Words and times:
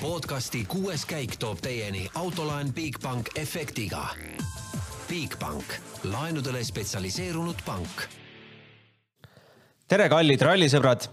podcasti 0.00 0.60
kuues 0.68 1.02
käik 1.06 1.34
toob 1.42 1.58
teieni 1.62 2.04
autolaen 2.14 2.70
Bigbank 2.74 3.28
efektiga. 3.36 4.04
Bigbank, 5.08 5.64
laenudele 6.04 6.62
spetsialiseerunud 6.64 7.64
pank. 7.66 8.04
tere, 9.88 10.08
kallid 10.08 10.42
rallisõbrad. 10.42 11.08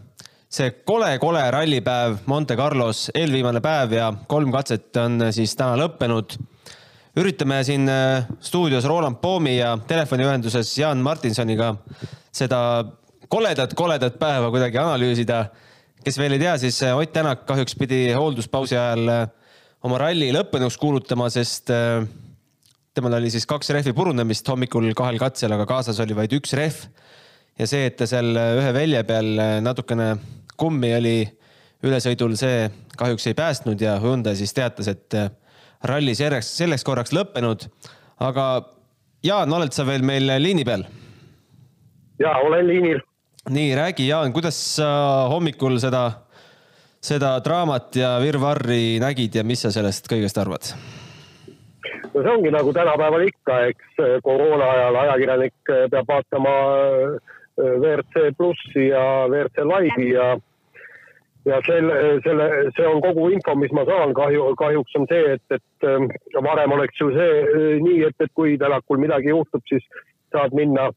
see 0.50 0.72
kole-kole 0.86 1.42
rallipäev 1.52 2.18
Monte 2.26 2.56
Carlos, 2.56 3.10
eelviimane 3.14 3.62
päev 3.62 3.92
ja 3.92 4.14
kolm 4.28 4.52
katset 4.52 4.98
on 4.98 5.32
siis 5.32 5.56
täna 5.56 5.76
lõppenud. 5.82 6.38
üritame 7.18 7.64
siin 7.64 7.90
äh, 7.90 8.28
stuudios 8.40 8.86
Roland 8.86 9.18
Poomi 9.22 9.58
ja 9.58 9.78
telefoniühenduses 9.88 10.78
Jaan 10.78 10.98
Martinsoniga 10.98 11.76
seda 12.32 12.86
koledat-koledat 13.30 14.20
päeva 14.20 14.52
kuidagi 14.52 14.78
analüüsida 14.78 15.46
kes 16.06 16.20
veel 16.22 16.36
ei 16.36 16.42
tea, 16.42 16.54
siis 16.62 16.78
äh, 16.86 16.94
Ott 16.98 17.14
Tänak 17.16 17.46
kahjuks 17.50 17.76
pidi 17.80 18.00
hoolduspausi 18.14 18.78
ajal 18.78 19.10
äh, 19.10 19.24
oma 19.86 19.98
ralli 20.02 20.30
lõppenuks 20.36 20.78
kuulutama, 20.82 21.32
sest 21.34 21.72
äh, 21.74 22.06
temal 22.96 23.18
oli 23.18 23.32
siis 23.34 23.48
kaks 23.50 23.72
rehvi 23.74 23.94
purunemist 23.96 24.48
hommikul 24.52 24.92
kahel 24.98 25.18
katsel, 25.22 25.56
aga 25.56 25.66
kaasas 25.70 26.00
oli 26.04 26.18
vaid 26.18 26.36
üks 26.38 26.54
rehv. 26.58 26.86
ja 27.58 27.68
see, 27.68 27.88
et 27.90 27.98
ta 27.98 28.06
seal 28.10 28.36
ühe 28.36 28.74
välja 28.76 29.02
peal 29.08 29.32
natukene 29.64 30.14
kummi 30.60 30.94
oli 30.96 31.16
ülesõidul, 31.86 32.36
see 32.40 32.70
kahjuks 32.98 33.28
ei 33.32 33.38
päästnud 33.38 33.82
ja 33.82 33.98
Hyundai 34.04 34.36
siis 34.38 34.54
teatas, 34.56 34.88
et 34.92 35.18
ralli 35.86 36.16
selleks, 36.16 36.54
selleks 36.62 36.86
korraks 36.86 37.16
lõppenud. 37.16 37.68
aga 38.20 38.46
Jaan, 39.26 39.54
oled 39.58 39.74
sa 39.74 39.88
veel 39.88 40.06
meil 40.06 40.30
liini 40.38 40.64
peal? 40.68 40.86
ja 42.20 42.38
olen 42.46 42.68
liinil 42.68 43.04
nii, 43.50 43.76
räägi, 43.76 44.08
Jaan, 44.08 44.34
kuidas 44.34 44.58
sa 44.76 44.88
hommikul 45.30 45.78
seda, 45.80 46.06
seda 47.04 47.36
draamat 47.46 47.96
ja 47.96 48.16
virvarri 48.22 48.98
nägid 49.00 49.36
ja 49.36 49.44
mis 49.44 49.62
sa 49.66 49.72
sellest 49.72 50.10
kõigest 50.12 50.40
arvad? 50.42 50.74
no 52.16 52.24
see 52.24 52.32
ongi 52.32 52.52
nagu 52.54 52.74
tänapäeval 52.74 53.28
ikka, 53.28 53.60
eks 53.70 54.02
koroona 54.24 54.72
ajal 54.72 54.98
ajakirjanik 55.04 55.72
peab 55.92 56.08
vaatama 56.08 56.56
äh, 56.74 57.16
WRC 57.60 58.30
plussi 58.38 58.88
ja 58.88 59.04
WRC 59.28 59.66
laivi 59.68 60.10
ja 60.14 60.36
ja 61.46 61.60
selle, 61.68 61.98
selle, 62.26 62.50
see 62.74 62.88
on 62.90 63.02
kogu 63.04 63.28
info, 63.30 63.54
mis 63.56 63.74
ma 63.78 63.84
saan, 63.86 64.16
kahju, 64.18 64.48
kahjuks 64.58 64.96
on 64.98 65.06
see, 65.12 65.36
et, 65.36 65.60
et 65.60 65.86
äh, 65.86 66.42
varem 66.42 66.74
oleks 66.74 67.02
ju 67.02 67.12
see 67.14 67.32
äh, 67.44 67.72
nii, 67.86 68.02
et, 68.10 68.18
et 68.20 68.34
kui 68.34 68.58
tänakul 68.58 68.98
midagi 69.02 69.30
juhtub, 69.30 69.62
siis 69.70 69.86
saad 70.34 70.56
minna 70.58 70.90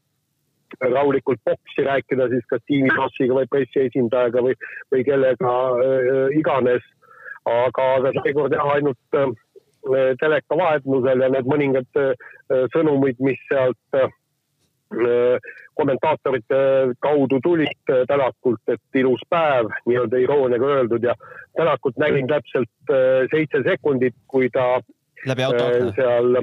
rahulikult 0.81 1.41
boksi 1.45 1.85
rääkida 1.87 2.29
siis 2.29 2.45
kas 2.49 2.63
tiimibossiga 2.67 3.37
või 3.39 3.49
pressiesindajaga 3.51 4.43
või, 4.45 4.55
või 4.93 5.03
kellega 5.07 5.53
äh, 5.85 6.39
iganes. 6.39 6.85
aga, 7.49 7.85
aga 7.97 8.11
seekord 8.21 8.53
jah, 8.53 8.67
ainult 8.75 9.17
äh, 9.17 9.31
teleka 10.19 10.57
vahendusel 10.59 11.25
ja 11.25 11.29
need 11.33 11.49
mõningad 11.49 12.01
äh, 12.01 12.13
sõnumid, 12.75 13.19
mis 13.23 13.39
sealt 13.49 13.97
äh, 13.97 14.09
kommentaatorite 15.77 16.59
kaudu 16.99 17.37
tulid 17.45 17.91
Tänakult, 18.09 18.61
et 18.67 18.97
ilus 18.97 19.21
päev, 19.29 19.69
nii-öelda 19.85 20.17
irooniaga 20.17 20.71
öeldud 20.75 21.03
ja 21.05 21.13
Tänakut 21.57 21.97
nägin 22.01 22.27
täpselt 22.27 22.93
seitse 23.31 23.61
sekundit, 23.63 24.15
kui 24.27 24.49
ta 24.49 24.79
läbi 25.25 25.43
auto 25.43 25.65
äh, 25.65 25.91
seal 25.95 26.39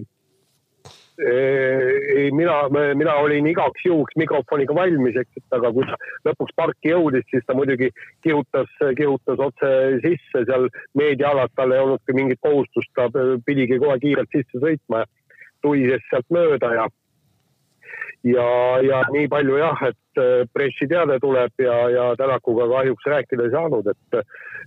ei, 1.19 2.31
mina, 2.33 2.57
mina 2.95 3.15
olin 3.23 3.47
igaks 3.47 3.85
juhuks 3.87 4.17
mikrofoniga 4.21 4.75
valmis, 4.77 5.17
eks, 5.17 5.41
et 5.41 5.57
aga 5.59 5.73
kui 5.73 5.87
ta 5.89 5.97
lõpuks 6.29 6.57
parki 6.57 6.93
jõudis, 6.93 7.25
siis 7.31 7.45
ta 7.47 7.57
muidugi 7.57 7.91
kihutas, 8.25 8.69
kihutas 8.99 9.41
otse 9.49 9.71
sisse 10.05 10.45
seal 10.49 10.69
meediaalad, 10.99 11.55
tal 11.57 11.73
ei 11.73 11.85
olnudki 11.85 12.17
mingit 12.17 12.43
kohustust, 12.45 12.93
ta 12.95 13.09
pidigi 13.47 13.81
kohe 13.83 13.99
kiirelt 14.03 14.33
sisse 14.35 14.61
sõitma 14.63 15.05
ja 15.05 15.11
tuises 15.65 16.05
sealt 16.11 16.29
mööda 16.31 16.73
ja 16.77 16.87
ja, 18.27 18.49
ja 18.83 19.01
nii 19.13 19.29
palju 19.31 19.59
jah, 19.61 19.87
et 19.91 20.21
pressiteade 20.55 21.19
tuleb 21.23 21.63
ja, 21.63 21.77
ja 21.93 22.05
Tänakuga 22.19 22.69
kahjuks 22.73 23.09
rääkida 23.13 23.47
ei 23.47 23.55
saanud, 23.55 23.89
et, 23.93 24.21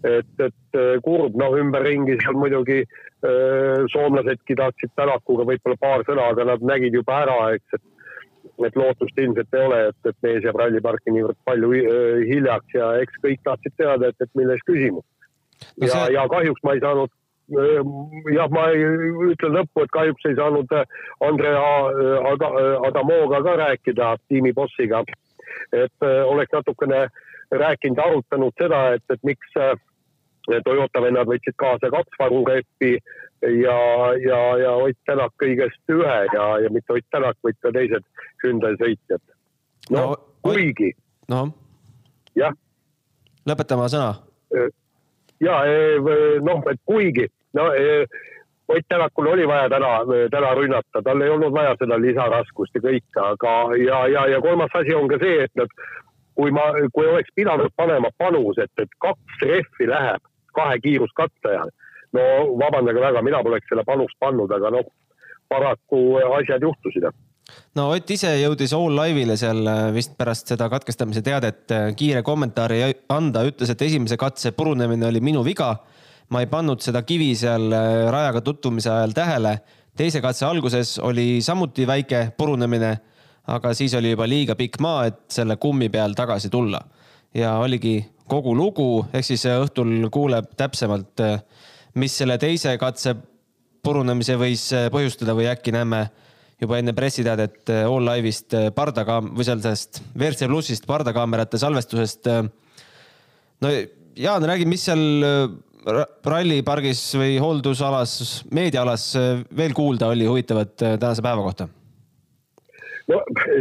et, 0.08 0.34
et 0.48 0.82
kurb, 1.06 1.38
noh, 1.40 1.56
ümberringi 1.60 2.20
seal 2.22 2.38
muidugi 2.40 2.82
äh, 2.84 3.86
soomlasedki 3.94 4.58
tahtsid 4.60 4.94
Tänakuga 5.00 5.48
võib-olla 5.50 5.80
paar 5.82 6.06
sõna, 6.08 6.30
aga 6.34 6.48
nad 6.54 6.66
nägid 6.74 7.00
juba 7.02 7.24
ära, 7.26 7.40
eks, 7.58 7.80
et 7.80 7.88
et 8.66 8.76
lootust 8.76 9.20
ilmselt 9.20 9.56
ei 9.56 9.66
ole, 9.66 9.78
et, 9.92 10.10
et 10.10 10.18
mees 10.26 10.44
jääb 10.44 10.58
ralliparki 10.60 11.14
niivõrd 11.16 11.38
palju 11.48 11.70
hiljaks 12.28 12.76
ja 12.76 12.90
eks 13.04 13.22
kõik 13.24 13.40
tahtsid 13.46 13.76
teada, 13.80 14.10
et, 14.10 14.20
et 14.20 14.32
milles 14.36 14.60
küsimus. 14.68 15.06
ja 15.80 15.88
no, 15.88 15.94
see... 15.94 16.14
ja 16.16 16.26
kahjuks 16.32 16.66
ma 16.68 16.76
ei 16.76 16.84
saanud 16.84 17.14
jah, 17.50 18.50
ma 18.54 18.66
ütlen 19.30 19.56
lõppu, 19.58 19.84
et 19.84 19.94
kahjuks 19.94 20.28
ei 20.30 20.38
saanud 20.38 20.74
Andrea 21.26 21.64
Adamoga 22.88 23.42
ka 23.46 23.56
rääkida, 23.64 24.16
tiimi 24.28 24.54
bossiga. 24.54 25.04
et 25.74 26.06
oleks 26.26 26.52
natukene 26.54 27.08
rääkinud, 27.52 28.00
arutanud 28.00 28.54
seda, 28.62 28.94
et, 28.94 29.04
et 29.10 29.24
miks 29.24 29.58
Toyota 30.64 31.02
vennad 31.02 31.28
võtsid 31.30 31.58
kaasa 31.58 31.90
kaks 31.94 32.20
varureppi 32.20 32.92
ja, 33.42 33.80
ja, 34.24 34.40
ja 34.58 34.72
Ott 34.76 34.98
Tänak 35.06 35.34
kõigest 35.42 35.92
ühe 35.92 36.18
ja, 36.34 36.46
ja 36.64 36.70
mitte 36.74 36.94
Ott 36.94 37.06
Tänak, 37.12 37.38
vaid 37.44 37.58
ka 37.62 37.72
teised 37.76 38.06
Hyundai 38.44 38.76
sõitjad. 38.80 39.22
no, 39.90 40.00
no 40.00 40.16
kuigi. 40.46 40.92
noh. 41.30 41.52
jah. 42.36 42.56
lõpeta 43.50 43.78
oma 43.78 43.90
sõna. 43.92 44.14
ja 45.44 45.60
noh, 46.46 46.64
et 46.72 46.82
kuigi, 46.86 47.30
no 47.54 47.70
Ott 48.70 48.86
Tänakul 48.88 49.26
oli 49.28 49.48
vaja 49.48 49.70
täna, 49.70 49.88
täna 50.30 50.50
rünnata, 50.54 51.02
tal 51.02 51.22
ei 51.26 51.30
olnud 51.34 51.54
vaja 51.54 51.72
seda 51.80 51.98
lisaraskust 51.98 52.76
ja 52.78 52.82
kõike, 52.84 53.22
aga 53.24 53.54
ja, 53.82 54.04
ja, 54.14 54.26
ja 54.30 54.42
kolmas 54.46 54.76
asi 54.78 54.94
on 54.94 55.08
ka 55.10 55.18
see, 55.24 55.40
et 55.48 55.56
nad 55.58 55.74
kui 56.38 56.54
ma, 56.56 56.70
kui 56.94 57.08
oleks 57.10 57.34
pidanud 57.36 57.74
panema 57.76 58.12
panus, 58.22 58.60
et, 58.62 58.72
et 58.78 58.94
kaks 59.02 59.42
rehvi 59.42 59.90
läheb 59.90 60.22
kahe 60.56 60.78
kiiruskatse 60.84 61.50
ajal. 61.52 61.74
no 62.14 62.22
vabandage 62.62 63.02
väga, 63.02 63.26
mina 63.26 63.42
poleks 63.46 63.68
selle 63.70 63.84
panust 63.88 64.18
pannud, 64.22 64.54
aga 64.54 64.72
noh, 64.78 64.88
paraku 65.50 66.04
asjad 66.38 66.64
juhtusid 66.66 67.10
no 67.78 67.90
Ott 67.96 68.14
ise 68.14 68.32
jõudis 68.38 68.74
All 68.78 68.94
Live'ile 69.02 69.38
seal 69.42 69.66
äh, 69.66 69.86
vist 69.94 70.14
pärast 70.18 70.54
seda 70.54 70.70
katkestamise 70.70 71.26
teadet 71.26 71.74
kiire 71.98 72.22
kommentaari 72.26 72.84
anda, 73.10 73.44
ütles, 73.50 73.74
et 73.74 73.82
esimese 73.90 74.18
katse 74.22 74.54
purunemine 74.54 75.10
oli 75.10 75.22
minu 75.26 75.42
viga. 75.46 75.74
Ma 76.30 76.44
ei 76.44 76.50
pannud 76.50 76.82
seda 76.84 77.02
kivi 77.08 77.32
seal 77.38 77.72
äh, 77.74 78.08
rajaga 78.14 78.42
tutvumise 78.46 78.92
ajal 78.94 79.16
tähele. 79.18 79.60
teise 80.00 80.22
katse 80.22 80.46
alguses 80.46 80.98
oli 81.04 81.42
samuti 81.44 81.88
väike 81.88 82.30
purunemine, 82.38 82.92
aga 83.52 83.74
siis 83.76 83.94
oli 83.98 84.14
juba 84.14 84.28
liiga 84.30 84.56
pikk 84.56 84.80
maa, 84.80 85.06
et 85.10 85.26
selle 85.34 85.58
kummi 85.58 85.90
peal 85.90 86.14
tagasi 86.14 86.50
tulla. 86.50 86.82
ja 87.34 87.58
oligi 87.58 88.06
kogu 88.30 88.56
lugu, 88.56 89.06
ehk 89.14 89.26
siis 89.26 89.46
äh, 89.50 89.58
õhtul 89.62 90.10
kuuleb 90.14 90.54
täpsemalt, 90.58 91.20
äh, 91.26 91.42
mis 91.96 92.18
selle 92.18 92.38
teise 92.38 92.78
katse 92.78 93.16
purunemise 93.84 94.36
võis 94.38 94.70
põhjustada 94.92 95.34
või 95.34 95.48
äkki 95.50 95.72
näeme 95.74 96.10
juba 96.60 96.78
enne 96.78 96.92
pressiteadet 96.94 97.72
All 97.72 98.04
Live'ist 98.04 98.54
pardakaam- 98.76 99.32
või 99.32 99.46
sellest 99.48 100.02
WRC 100.14 100.50
plussist 100.52 100.86
pardakaamerate 100.86 101.58
salvestusest. 101.58 102.28
no 103.62 103.72
Jaan, 104.20 104.44
räägi, 104.44 104.66
mis 104.68 104.84
seal 104.84 105.24
rallipargis 106.26 107.02
või 107.20 107.36
hooldusalas, 107.42 108.46
meediaalas 108.54 109.12
veel 109.58 109.76
kuulda 109.78 110.12
oli 110.14 110.30
huvitavat 110.30 110.78
tänase 110.78 111.26
päeva 111.26 111.46
kohta? 111.46 111.70
No 113.10 113.18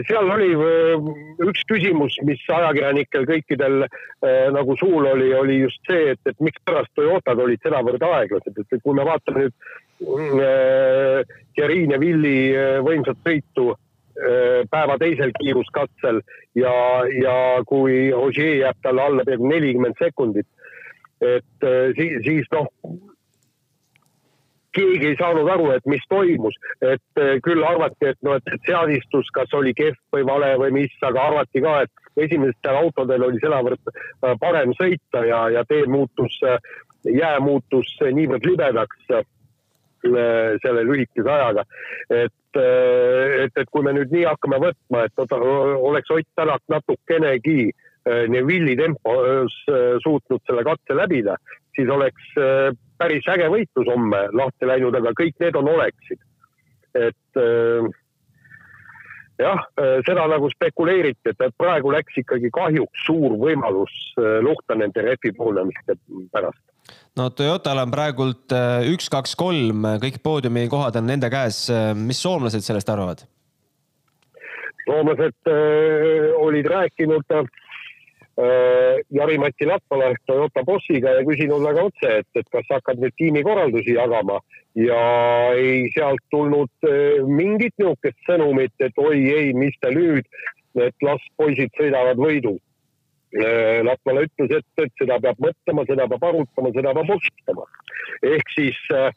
seal 0.08 0.28
oli 0.28 0.50
äh, 0.52 1.06
üks 1.48 1.62
küsimus, 1.70 2.18
mis 2.28 2.40
ajakirjanikel 2.52 3.24
kõikidel 3.30 3.86
äh, 3.86 4.48
nagu 4.52 4.76
suul 4.76 5.08
oli, 5.08 5.30
oli 5.34 5.60
just 5.62 5.80
see, 5.88 6.12
et, 6.12 6.20
et 6.28 6.36
mikspärast 6.44 6.92
Toyotad 6.98 7.40
olid 7.40 7.62
sedavõrd 7.64 8.04
aeglased, 8.10 8.58
et 8.60 8.82
kui 8.84 8.96
me 8.98 9.06
vaatame 9.08 9.46
nüüd 9.46 10.42
äh, 10.44 11.36
Thierry 11.56 11.86
Neville'i 11.88 12.40
äh, 12.52 12.80
võimsat 12.84 13.20
sõitu 13.24 13.74
päeva 14.66 14.96
teisel 14.98 15.30
kiiruskatsel 15.36 16.16
ja, 16.58 16.72
ja 17.22 17.34
kui 17.70 18.08
Ogier 18.10 18.64
jääb 18.64 18.80
talle 18.82 19.04
alla 19.04 19.22
peaaegu 19.22 19.46
nelikümmend 19.46 19.94
sekundit, 20.02 20.48
et 21.20 21.66
äh, 21.66 21.92
siis, 21.96 22.18
siis 22.24 22.50
noh, 22.54 22.68
keegi 24.78 25.12
ei 25.12 25.16
saanud 25.18 25.48
aru, 25.50 25.70
et 25.74 25.86
mis 25.90 26.04
toimus, 26.10 26.56
et 26.84 27.20
eh, 27.20 27.38
küll 27.44 27.64
arvati, 27.66 28.12
et 28.12 28.18
noh, 28.26 28.38
et 28.38 28.66
seadistus, 28.66 29.30
kas 29.34 29.54
oli 29.56 29.74
kehv 29.76 29.96
või 30.14 30.26
vale 30.28 30.52
või 30.60 30.74
mis, 30.80 30.94
aga 31.06 31.28
arvati 31.30 31.62
ka, 31.64 31.74
et 31.86 32.24
esimestel 32.28 32.78
autodel 32.82 33.26
oli 33.28 33.40
sedavõrd 33.42 33.92
eh, 33.92 34.36
parem 34.40 34.74
sõita 34.78 35.24
ja, 35.28 35.42
ja 35.56 35.64
tee 35.68 35.86
muutus, 35.90 36.38
jää 37.08 37.38
muutus 37.40 37.90
niivõrd 38.02 38.46
libedaks 38.46 39.10
selle 39.98 40.82
lühikese 40.86 41.26
ajaga. 41.26 41.64
et, 42.14 42.58
et, 42.58 43.56
et 43.58 43.70
kui 43.72 43.82
me 43.82 43.92
nüüd 43.96 44.12
nii 44.14 44.28
hakkame 44.28 44.60
võtma, 44.62 45.04
et 45.08 45.34
oleks 45.34 46.12
Ott 46.14 46.28
Tänak 46.38 46.62
natukenegi 46.70 47.72
Neville'i 48.32 48.76
tempos 48.78 49.54
suutnud 50.04 50.42
selle 50.46 50.64
katse 50.66 50.96
läbida, 50.96 51.36
siis 51.76 51.90
oleks 51.92 52.34
äh, 52.40 52.72
päris 52.98 53.28
äge 53.30 53.48
võitlus 53.52 53.88
homme 53.90 54.26
lahti 54.36 54.68
läinud, 54.68 54.96
aga 54.98 55.14
kõik 55.18 55.38
need 55.42 55.58
on 55.60 55.70
oleksid. 55.74 56.20
et 56.98 57.40
äh, 57.40 57.88
jah, 59.38 59.60
seda 60.06 60.24
nagu 60.26 60.48
spekuleeriti, 60.50 61.30
et 61.30 61.58
praegu 61.60 61.92
läks 61.94 62.16
ikkagi 62.24 62.50
kahjuks 62.50 63.04
suur 63.06 63.36
võimalus 63.38 63.92
luhta 64.42 64.74
nende 64.74 65.04
refi 65.04 65.30
puhunemiste 65.36 65.94
pärast 66.32 66.64
no 67.20 67.28
Toyotal 67.30 67.84
on 67.84 67.92
praegult 67.92 68.54
üks, 68.90 69.06
kaks, 69.12 69.36
kolm, 69.38 69.86
kõik 70.02 70.18
poodiumi 70.24 70.66
kohad 70.72 70.98
on 70.98 71.06
nende 71.06 71.30
käes. 71.30 71.68
mis 71.94 72.18
soomlased 72.24 72.66
sellest 72.66 72.90
arvavad? 72.90 73.22
soomlased 74.88 75.36
äh, 75.46 76.32
olid 76.36 76.66
rääkinud 76.66 77.24
äh, 77.30 77.44
Jari-Mati 78.38 79.66
Latvala 79.66 80.12
ehk 80.12 80.20
Toyota 80.30 80.62
bossiga 80.66 81.16
ja 81.16 81.24
küsinud 81.26 81.64
väga 81.64 81.88
otse, 81.88 82.12
et, 82.22 82.28
et 82.38 82.46
kas 82.54 82.68
hakkad 82.70 83.00
nüüd 83.02 83.16
tiimikorraldusi 83.18 83.96
jagama 83.96 84.38
ja 84.78 85.00
ei 85.58 85.88
sealt 85.94 86.22
tulnud 86.30 86.70
äh, 86.86 87.24
mingit 87.26 87.74
niisugust 87.80 88.18
sõnumit, 88.28 88.74
et 88.78 88.94
oi 89.02 89.18
ei, 89.32 89.52
mis 89.58 89.74
te 89.82 89.90
nüüd, 89.94 90.28
et 90.78 90.94
las 91.02 91.24
poisid 91.40 91.74
sõidavad 91.78 92.20
võidu 92.22 92.54
äh,. 93.34 93.82
Latvala 93.84 94.22
ütles, 94.28 94.54
et, 94.60 94.68
et 94.86 95.02
seda 95.02 95.18
peab 95.20 95.42
mõtlema, 95.42 95.84
seda 95.90 96.06
peab 96.08 96.30
arutama, 96.30 96.72
seda 96.76 96.94
peab 96.94 97.10
otsustama. 97.18 97.66
ehk 98.22 98.54
siis 98.54 98.78
äh, 98.94 99.10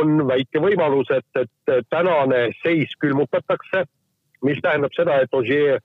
on 0.00 0.24
väike 0.32 0.64
võimalus, 0.64 1.12
et, 1.12 1.44
et 1.44 1.88
tänane 1.92 2.48
seis 2.64 2.96
külmutatakse 2.98 3.84
mis 4.46 4.60
tähendab 4.64 4.94
seda, 4.96 5.20
et 5.20 5.36
äh, 5.36 5.76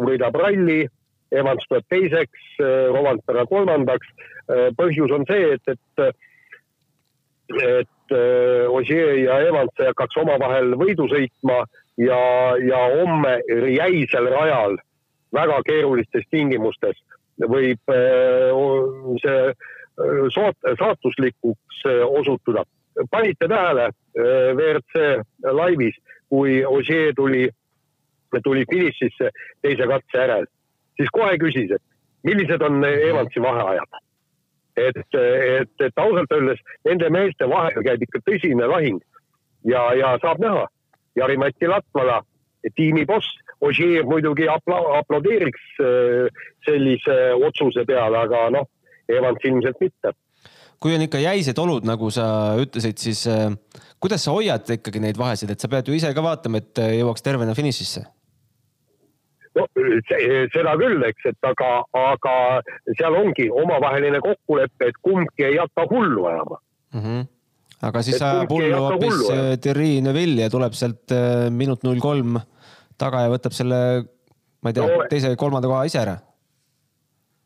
võidab 0.00 0.36
ralli, 0.40 0.86
Evans 1.32 1.64
tuleb 1.68 1.86
teiseks, 1.92 2.42
äh, 2.60 2.88
Rovanpera 2.90 3.46
kolmandaks. 3.46 4.10
Äh, 4.50 4.68
põhjus 4.78 5.12
on 5.14 5.26
see, 5.28 5.54
et, 5.56 5.74
et, 5.74 6.16
et 7.60 8.16
Ogier 8.70 9.14
ja 9.20 9.38
Evans 9.46 9.74
hakkaks 9.78 10.18
omavahel 10.18 10.74
võidu 10.78 11.06
sõitma 11.12 11.60
ja, 12.00 12.20
ja 12.58 12.80
homme 12.96 13.36
jäisel 13.70 14.26
rajal 14.32 14.74
väga 15.34 15.60
keerulistes 15.68 16.26
tingimustes 16.34 16.98
võib 17.40 17.92
see 19.22 19.54
saatuslikuks 20.78 21.84
osutuda. 22.18 22.64
panite 23.10 23.48
tähele 23.48 23.90
WRC 24.58 25.22
laivis, 25.52 25.96
kui 26.28 26.64
Ossier 26.64 27.14
tuli, 27.14 27.48
tuli 28.44 28.64
finišisse 28.70 29.30
teise 29.62 29.86
katse 29.86 30.18
järel, 30.18 30.46
siis 31.00 31.10
kohe 31.16 31.36
küsis, 31.40 31.72
et 31.72 32.28
millised 32.28 32.62
on 32.62 32.84
Evansi 32.84 33.42
vaheajad. 33.42 34.00
et, 34.80 34.96
et, 34.96 35.72
et 35.84 35.98
ausalt 35.98 36.32
öeldes 36.32 36.60
nende 36.86 37.08
meeste 37.10 37.48
vahel 37.48 37.82
käib 37.84 38.04
ikka 38.06 38.20
tõsine 38.28 38.68
lahing 38.70 39.00
ja, 39.66 39.90
ja 39.98 40.14
saab 40.22 40.40
näha. 40.40 40.68
Jari-Mati 41.18 41.66
Latvala, 41.68 42.20
tiimi 42.76 43.04
boss, 43.06 43.26
Ossier 43.60 44.06
muidugi 44.08 44.46
apla-, 44.48 45.00
aplodeeriks 45.00 45.64
äh, 45.84 46.44
sellise 46.64 47.16
otsuse 47.34 47.84
peale, 47.84 48.22
aga 48.22 48.46
noh, 48.54 48.68
Evans 49.10 49.44
ilmselt 49.44 49.82
mitte 49.82 50.14
kui 50.80 50.94
on 50.96 51.02
ikka 51.04 51.20
jäised 51.20 51.58
olud, 51.60 51.84
nagu 51.84 52.08
sa 52.14 52.24
ütlesid, 52.60 52.96
siis 53.02 53.26
äh, 53.28 53.50
kuidas 54.00 54.24
sa 54.24 54.32
hoiad 54.32 54.64
ikkagi 54.78 55.02
neid 55.02 55.18
vahesid, 55.20 55.52
et 55.52 55.60
sa 55.60 55.68
pead 55.68 55.90
ju 55.90 55.96
ise 55.96 56.08
ka 56.16 56.24
vaatama, 56.24 56.62
et 56.62 56.80
äh, 56.80 56.94
jõuaks 57.02 57.24
tervena 57.26 57.52
finišisse? 57.58 58.06
Seda 60.54 60.76
küll, 60.80 61.02
eks, 61.08 61.26
et 61.32 61.50
aga, 61.50 61.72
aga 61.96 62.36
seal 62.98 63.18
ongi 63.18 63.48
omavaheline 63.50 64.22
kokkulepe, 64.24 64.90
et 64.92 65.02
kumbki 65.04 65.48
ei 65.48 65.58
hakka 65.60 65.86
hullu 65.90 66.26
ajama 66.30 66.60
mm. 66.94 67.00
-hmm. 67.00 67.28
aga 67.88 68.02
siis 68.06 68.22
ajab 68.22 68.50
hullu 68.50 68.80
hoopis 68.86 69.20
äh, 69.30 69.52
Thierry 69.60 70.00
Neuville 70.00 70.46
ja 70.46 70.50
tuleb 70.50 70.72
sealt 70.72 71.14
minut 71.50 71.84
null 71.84 72.00
kolm 72.00 72.40
taga 72.98 73.26
ja 73.26 73.30
võtab 73.32 73.56
selle, 73.56 73.78
ma 74.62 74.70
ei 74.70 74.76
tea 74.76 74.86
no,, 74.86 75.06
teise-kolmanda 75.10 75.68
koha 75.68 75.86
ise 75.88 76.02
ära 76.02 76.18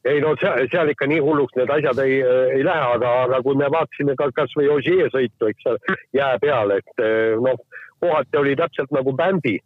ei 0.04 0.20
no 0.20 0.34
seal, 0.40 0.66
seal 0.72 0.90
ikka 0.92 1.08
nii 1.08 1.20
hulluks 1.24 1.56
need 1.56 1.70
asjad 1.72 2.00
ei, 2.04 2.18
ei 2.56 2.64
lähe, 2.66 2.88
aga, 2.96 3.12
aga 3.26 3.40
kui 3.44 3.56
me 3.56 3.70
vaatasime 3.72 4.16
ka 4.20 4.28
kasvõi 4.36 4.68
Ogier 4.74 5.08
sõitu, 5.12 5.48
eks 5.48 5.64
seal 5.64 5.78
jää 6.16 6.34
peal, 6.42 6.74
et 6.76 7.04
eh, 7.04 7.36
noh, 7.40 7.60
kohati 8.04 8.40
oli 8.40 8.56
täpselt 8.60 8.92
nagu 8.92 9.14
bändi 9.16 9.58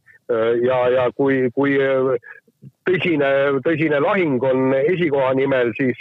ja, 0.63 0.79
ja 0.93 1.09
kui, 1.17 1.49
kui 1.57 1.77
tõsine, 2.89 3.31
tõsine 3.67 4.01
lahing 4.03 4.43
on 4.49 4.73
esikoha 4.81 5.35
nimel, 5.39 5.73
siis 5.79 6.01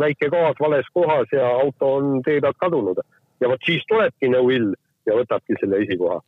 väike 0.00 0.28
gaas 0.32 0.58
vales 0.60 0.88
kohas 0.92 1.30
ja 1.32 1.46
auto 1.62 1.94
on 2.00 2.18
tee 2.26 2.40
pealt 2.44 2.58
kadunud. 2.60 2.98
ja 3.40 3.48
vot 3.48 3.62
siis 3.64 3.84
tulebki 3.88 4.28
Neuvill 4.28 4.74
ja 5.08 5.16
võtabki 5.16 5.56
selle 5.60 5.80
esikoha 5.84 6.20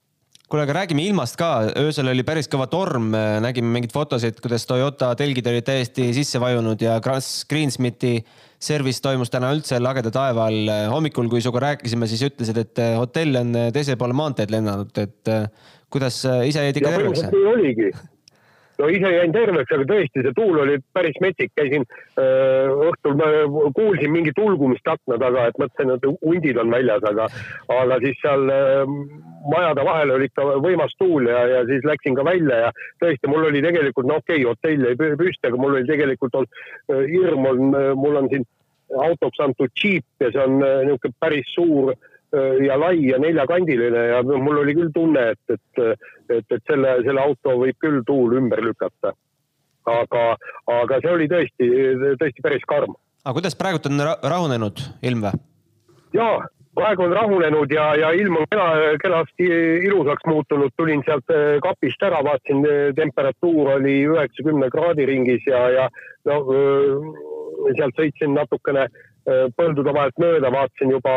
kuule, 0.53 0.67
aga 0.67 0.75
räägime 0.83 1.05
ilmast 1.09 1.37
ka, 1.41 1.51
öösel 1.81 2.11
oli 2.13 2.25
päris 2.29 2.49
kõva 2.53 2.67
torm, 2.69 3.11
nägime 3.41 3.71
mingeid 3.73 3.93
fotosid, 3.93 4.41
kuidas 4.45 4.67
Toyota 4.69 5.15
telgid 5.17 5.47
olid 5.49 5.65
täiesti 5.65 6.11
sisse 6.13 6.41
vajunud 6.41 6.81
ja 6.85 6.99
Greensmiti 7.01 8.19
service 8.61 9.01
toimus 9.05 9.33
täna 9.33 9.53
üldse 9.57 9.81
lageda 9.81 10.13
taeva 10.13 10.51
all. 10.51 10.73
hommikul, 10.93 11.31
kui 11.33 11.41
sinuga 11.41 11.65
rääkisime, 11.71 12.09
siis 12.09 12.25
ütlesid, 12.29 12.61
et 12.61 12.83
hotell 13.01 13.41
on 13.41 13.57
teisel 13.73 13.97
pool 14.01 14.13
maanteed 14.17 14.53
lennanud, 14.53 14.93
et 15.01 15.33
kuidas 15.93 16.21
ise 16.49 16.69
jäid 16.69 16.81
ikka 16.81 16.97
terveks? 16.99 17.29
oligi 17.55 17.93
no 18.83 18.91
ise 18.91 19.11
jäin 19.15 19.33
terveks, 19.35 19.73
aga 19.75 19.87
tõesti, 19.89 20.23
see 20.25 20.35
tuul 20.37 20.59
oli 20.65 20.79
päris 20.97 21.19
metsik, 21.23 21.53
käisin 21.59 21.85
öö, 22.19 22.89
õhtul, 22.89 23.23
kuulsin 23.77 24.13
mingit 24.15 24.39
ulgumist 24.43 24.89
akna 24.91 25.19
taga, 25.23 25.47
et 25.49 25.61
mõtlesin, 25.63 25.95
et 25.95 26.09
hundid 26.25 26.59
on 26.63 26.73
väljas, 26.75 27.05
aga, 27.13 27.29
aga 27.77 27.99
siis 28.03 28.19
seal 28.25 28.51
öö, 28.51 28.87
majade 29.53 29.87
vahel 29.87 30.15
oli 30.17 30.31
ikka 30.31 30.47
võimas 30.65 30.95
tuul 30.99 31.31
ja, 31.31 31.45
ja 31.57 31.63
siis 31.71 31.87
läksin 31.87 32.19
ka 32.19 32.27
välja 32.27 32.65
ja 32.67 32.73
tõesti, 33.03 33.31
mul 33.31 33.51
oli 33.51 33.63
tegelikult, 33.65 34.11
no 34.11 34.19
okei 34.23 34.43
okay,, 34.43 34.49
hotell 34.51 34.89
jäi 34.89 35.19
püsti, 35.21 35.47
aga 35.49 35.63
mul 35.63 35.79
oli 35.79 35.89
tegelikult 35.89 36.41
on 36.43 36.51
hirm 36.91 37.49
on, 37.51 37.77
mul 37.99 38.23
on 38.23 38.31
siin 38.33 38.47
autoks 39.03 39.41
antud 39.41 39.71
džiip 39.79 40.05
ja 40.21 40.31
see 40.35 40.43
on 40.43 40.59
niisugune 40.61 41.17
päris 41.23 41.55
suur 41.55 41.95
äh, 41.95 42.01
Äh, 42.03 42.12
ja 42.67 42.79
lai 42.81 42.97
ja 43.09 43.19
neljakandiline 43.21 44.07
ja 44.09 44.23
mul 44.23 44.63
oli 44.63 44.75
küll 44.77 44.93
tunne, 44.95 45.33
et, 45.35 45.53
et, 45.53 45.99
et, 46.31 46.47
et 46.57 46.63
selle, 46.71 46.95
selle 47.05 47.21
auto 47.21 47.59
võib 47.61 47.77
küll 47.83 48.01
tuul 48.09 48.39
ümber 48.41 48.63
lükata. 48.65 49.13
aga, 49.91 50.25
aga 50.71 50.99
see 51.03 51.11
oli 51.11 51.29
tõesti, 51.29 51.69
tõesti 52.21 52.43
päris 52.43 52.65
karm. 52.71 52.95
aga 53.25 53.37
kuidas 53.37 53.59
praegult 53.59 53.87
on 53.91 54.01
rahunenud 54.23 54.81
ilm 55.03 55.27
või? 55.27 55.43
jaa, 56.17 56.41
praegu 56.75 57.05
on 57.09 57.13
rahunenud 57.19 57.73
ja, 57.73 57.91
ja 58.01 58.13
ilm 58.17 58.41
on 58.41 58.49
kena, 58.51 58.97
kenasti 59.03 59.49
ilusaks 59.89 60.25
muutunud, 60.27 60.73
tulin 60.77 61.05
sealt 61.05 61.29
äh, 61.35 61.59
kapist 61.61 62.03
ära, 62.03 62.23
vaatasin, 62.25 62.65
temperatuur 62.97 63.77
oli 63.77 64.03
üheksakümne 64.09 64.71
kraadi 64.73 65.07
ringis 65.07 65.45
ja, 65.51 65.67
ja 65.69 65.89
no 66.31 66.45
sealt 67.77 67.99
sõitsin 67.99 68.33
natukene 68.39 68.89
Äh, 68.89 69.12
põldude 69.57 69.95
vahelt 69.95 70.19
mööda, 70.19 70.51
vaatasin 70.53 70.93
juba 70.97 71.13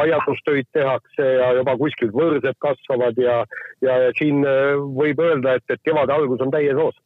aiandustöid 0.00 0.68
tehakse 0.76 1.26
ja 1.26 1.52
juba 1.58 1.76
kuskilt 1.80 2.14
võrsed 2.16 2.56
kasvavad 2.62 3.18
ja, 3.20 3.42
ja, 3.84 3.96
ja 4.06 4.12
siin 4.18 4.44
äh, 4.46 4.76
võib 4.96 5.20
öelda, 5.20 5.58
et, 5.58 5.66
et 5.68 5.82
kevade 5.84 6.14
algus 6.14 6.40
on 6.40 6.52
täies 6.54 6.76
hoos. 6.78 6.96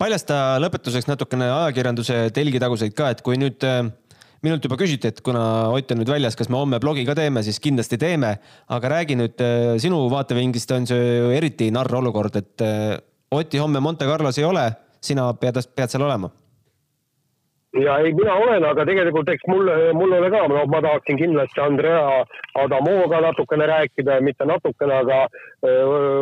paljasta 0.00 0.58
lõpetuseks 0.62 1.10
natukene 1.10 1.50
ajakirjanduse 1.50 2.30
telgitaguseid 2.34 2.96
ka, 2.96 3.12
et 3.12 3.22
kui 3.22 3.36
nüüd 3.40 3.64
äh, 3.68 3.84
minult 4.42 4.64
juba 4.64 4.80
küsiti, 4.80 5.12
et 5.12 5.20
kuna 5.20 5.68
Ott 5.70 5.92
on 5.92 6.02
nüüd 6.02 6.10
väljas, 6.10 6.36
kas 6.36 6.48
me 6.48 6.58
homme 6.58 6.80
blogi 6.80 7.04
ka 7.06 7.14
teeme, 7.18 7.44
siis 7.44 7.60
kindlasti 7.60 7.98
teeme. 8.00 8.38
aga 8.68 8.88
räägi 8.96 9.16
nüüd 9.20 9.44
sinu 9.78 10.08
vaatevinklist 10.10 10.72
on 10.72 10.88
see 10.88 11.16
ju 11.20 11.30
eriti 11.36 11.70
narr 11.70 12.00
olukord, 12.00 12.36
et 12.36 12.68
Oti 13.32 13.58
homme 13.58 13.80
Monte 13.80 14.04
Carlos 14.04 14.38
ei 14.38 14.44
ole, 14.44 14.70
sina 15.00 15.32
pead, 15.34 15.60
pead 15.76 15.92
seal 15.92 16.04
olema 16.04 16.28
ja 17.80 17.98
ei, 17.98 18.12
mina 18.14 18.34
olen, 18.34 18.64
aga 18.68 18.84
tegelikult 18.88 19.28
eks 19.32 19.46
mul, 19.48 19.70
mul 19.96 20.16
ole 20.18 20.30
ka, 20.32 20.42
no 20.50 20.64
ma 20.70 20.80
tahaksin 20.84 21.20
kindlasti 21.20 21.60
Andrea 21.60 22.24
Adamoga 22.60 23.20
natukene 23.24 23.66
rääkida, 23.70 24.20
mitte 24.20 24.46
natukene, 24.48 24.98
aga 25.04 25.20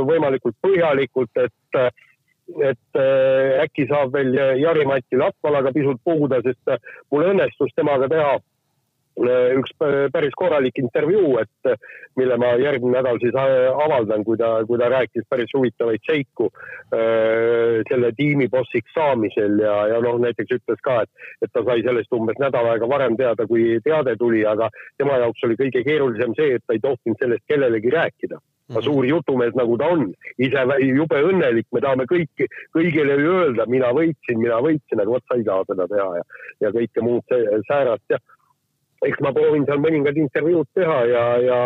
võimalikult 0.07 0.57
põhjalikult, 0.63 1.43
et, 1.43 1.91
et 2.71 3.03
äkki 3.65 3.89
saab 3.91 4.15
veel 4.15 4.35
Jari-Mati 4.63 5.19
Latvalaga 5.19 5.75
pisut 5.75 6.01
puhuda, 6.05 6.43
sest 6.47 6.77
mul 7.11 7.33
õnnestus 7.33 7.75
temaga 7.75 8.09
teha 8.11 8.39
üks 9.21 9.75
päris 10.13 10.35
korralik 10.39 10.79
intervjuu, 10.81 11.39
et 11.43 11.75
mille 12.17 12.37
ma 12.41 12.55
järgmine 12.61 12.99
nädal 12.99 13.19
siis 13.23 13.37
äh, 13.39 13.69
avaldan, 13.85 14.25
kui 14.25 14.39
ta, 14.41 14.53
kui 14.69 14.79
ta 14.81 14.91
rääkis 14.93 15.27
päris 15.31 15.53
huvitavaid 15.55 16.05
seiku 16.07 16.49
äh, 16.51 17.81
selle 17.89 18.13
tiimi 18.17 18.49
bossiks 18.53 18.95
saamisel 18.97 19.61
ja, 19.63 19.77
ja 19.95 20.01
noh, 20.05 20.19
näiteks 20.23 20.59
ütles 20.59 20.85
ka, 20.85 21.01
et, 21.05 21.27
et 21.45 21.53
ta 21.53 21.65
sai 21.67 21.85
sellest 21.87 22.13
umbes 22.17 22.41
nädal 22.43 22.73
aega 22.73 22.89
varem 22.91 23.19
teada, 23.21 23.47
kui 23.51 23.77
teade 23.85 24.17
tuli, 24.21 24.45
aga 24.47 24.71
tema 24.99 25.21
jaoks 25.23 25.45
oli 25.49 25.59
kõige 25.61 25.85
keerulisem 25.87 26.35
see, 26.39 26.57
et 26.57 26.67
ta 26.67 26.77
ei 26.77 26.83
tohtinud 26.83 27.21
sellest 27.21 27.47
kellelegi 27.51 27.93
rääkida. 27.95 28.41
Ka 28.71 28.79
suur 28.87 29.03
jutumees, 29.03 29.51
nagu 29.59 29.75
ta 29.81 29.89
on, 29.91 30.05
ise 30.39 30.61
jube 30.87 31.19
õnnelik, 31.27 31.67
me 31.75 31.81
tahame 31.83 32.05
kõiki, 32.07 32.47
kõigile 32.71 33.17
ju 33.19 33.33
öelda, 33.41 33.67
mina 33.67 33.89
võitsin, 33.97 34.39
mina 34.39 34.61
võitsin, 34.63 35.01
aga 35.03 35.11
vot 35.11 35.25
sa 35.27 35.39
ei 35.41 35.43
saa 35.49 35.65
seda 35.67 35.89
teha 35.91 36.11
ja, 36.21 36.27
ja 36.63 36.71
kõike 36.77 37.03
muud 37.03 37.35
säärast 37.67 38.15
ja 38.15 38.21
eks 39.07 39.23
ma 39.25 39.33
proovin 39.37 39.65
seal 39.69 39.81
mõningad 39.83 40.19
intervjuud 40.21 40.69
teha 40.77 41.01
ja, 41.09 41.25
ja 41.45 41.61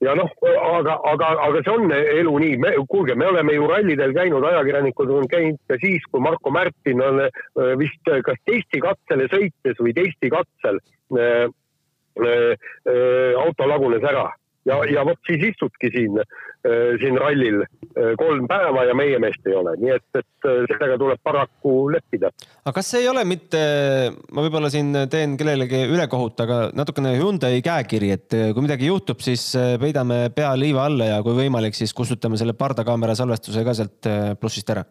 ja 0.00 0.14
noh, 0.14 0.30
aga, 0.46 0.94
aga, 1.10 1.28
aga 1.42 1.62
see 1.66 1.74
on 1.74 1.92
elu 1.92 2.34
nii, 2.44 2.58
me, 2.62 2.72
kuulge, 2.90 3.16
me 3.18 3.26
oleme 3.26 3.56
ju 3.56 3.66
rallidel 3.66 4.14
käinud, 4.14 4.44
ajakirjanikud 4.46 5.10
on 5.10 5.26
käinud 5.30 5.58
ka 5.66 5.78
siis, 5.82 6.04
kui 6.10 6.22
Marko 6.22 6.52
Märtin 6.54 7.02
on 7.02 7.24
äh, 7.24 7.72
vist 7.80 8.12
kas 8.26 8.38
testikatsele 8.46 9.26
sõites 9.32 9.80
või 9.82 9.96
testikatsel 9.98 10.78
äh, 11.18 11.48
äh, 12.22 12.52
äh, 12.54 13.32
auto 13.42 13.66
lagunes 13.66 14.06
ära 14.06 14.28
ja, 14.68 14.78
ja 14.92 15.04
vot 15.06 15.20
siis 15.28 15.44
istudki 15.50 15.90
siin, 15.94 16.18
äh, 16.20 16.96
siin 17.02 17.18
rallil 17.20 17.62
äh, 17.64 18.12
kolm 18.20 18.48
päeva 18.50 18.84
ja 18.88 18.96
meie 18.98 19.18
meest 19.22 19.46
ei 19.48 19.56
ole, 19.58 19.74
nii 19.80 19.94
et, 19.96 20.06
et 20.18 20.48
äh, 20.48 20.60
sellega 20.72 20.98
tuleb 21.00 21.22
paraku 21.24 21.74
leppida. 21.94 22.32
aga 22.64 22.74
kas 22.80 22.92
ei 23.00 23.08
ole 23.10 23.24
mitte, 23.28 23.62
ma 24.32 24.44
võib-olla 24.44 24.70
siin 24.72 24.92
teen 25.10 25.38
kellelegi 25.40 25.84
ülekohut, 25.88 26.44
aga 26.44 26.60
natukene 26.76 27.16
Hyundai 27.18 27.62
käekiri, 27.64 28.12
et 28.14 28.38
kui 28.54 28.64
midagi 28.64 28.90
juhtub, 28.90 29.22
siis 29.24 29.50
peidame 29.80 30.26
pea 30.34 30.52
liiva 30.58 30.86
alla 30.88 31.12
ja 31.14 31.18
kui 31.26 31.36
võimalik, 31.38 31.76
siis 31.78 31.94
kustutame 31.96 32.38
selle 32.40 32.56
pardakaamera 32.58 33.16
salvestuse 33.18 33.64
ka 33.66 33.76
sealt 33.76 34.12
plussist 34.40 34.74
ära 34.74 34.86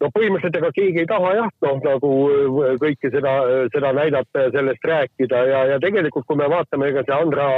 no 0.00 0.08
põhimõtteliselt 0.14 0.58
ega 0.60 0.70
keegi 0.76 1.02
ei 1.02 1.08
taha 1.08 1.32
jah, 1.36 1.50
noh 1.66 1.80
nagu 1.84 2.10
äh, 2.32 2.74
kõike 2.82 3.10
seda, 3.12 3.34
seda 3.74 3.92
näidata 3.96 4.46
ja 4.46 4.52
sellest 4.54 4.86
rääkida 4.90 5.42
ja, 5.50 5.62
ja 5.74 5.78
tegelikult, 5.82 6.26
kui 6.28 6.40
me 6.40 6.48
vaatame, 6.50 6.90
ega 6.90 7.04
see 7.06 7.16
Andra 7.16 7.48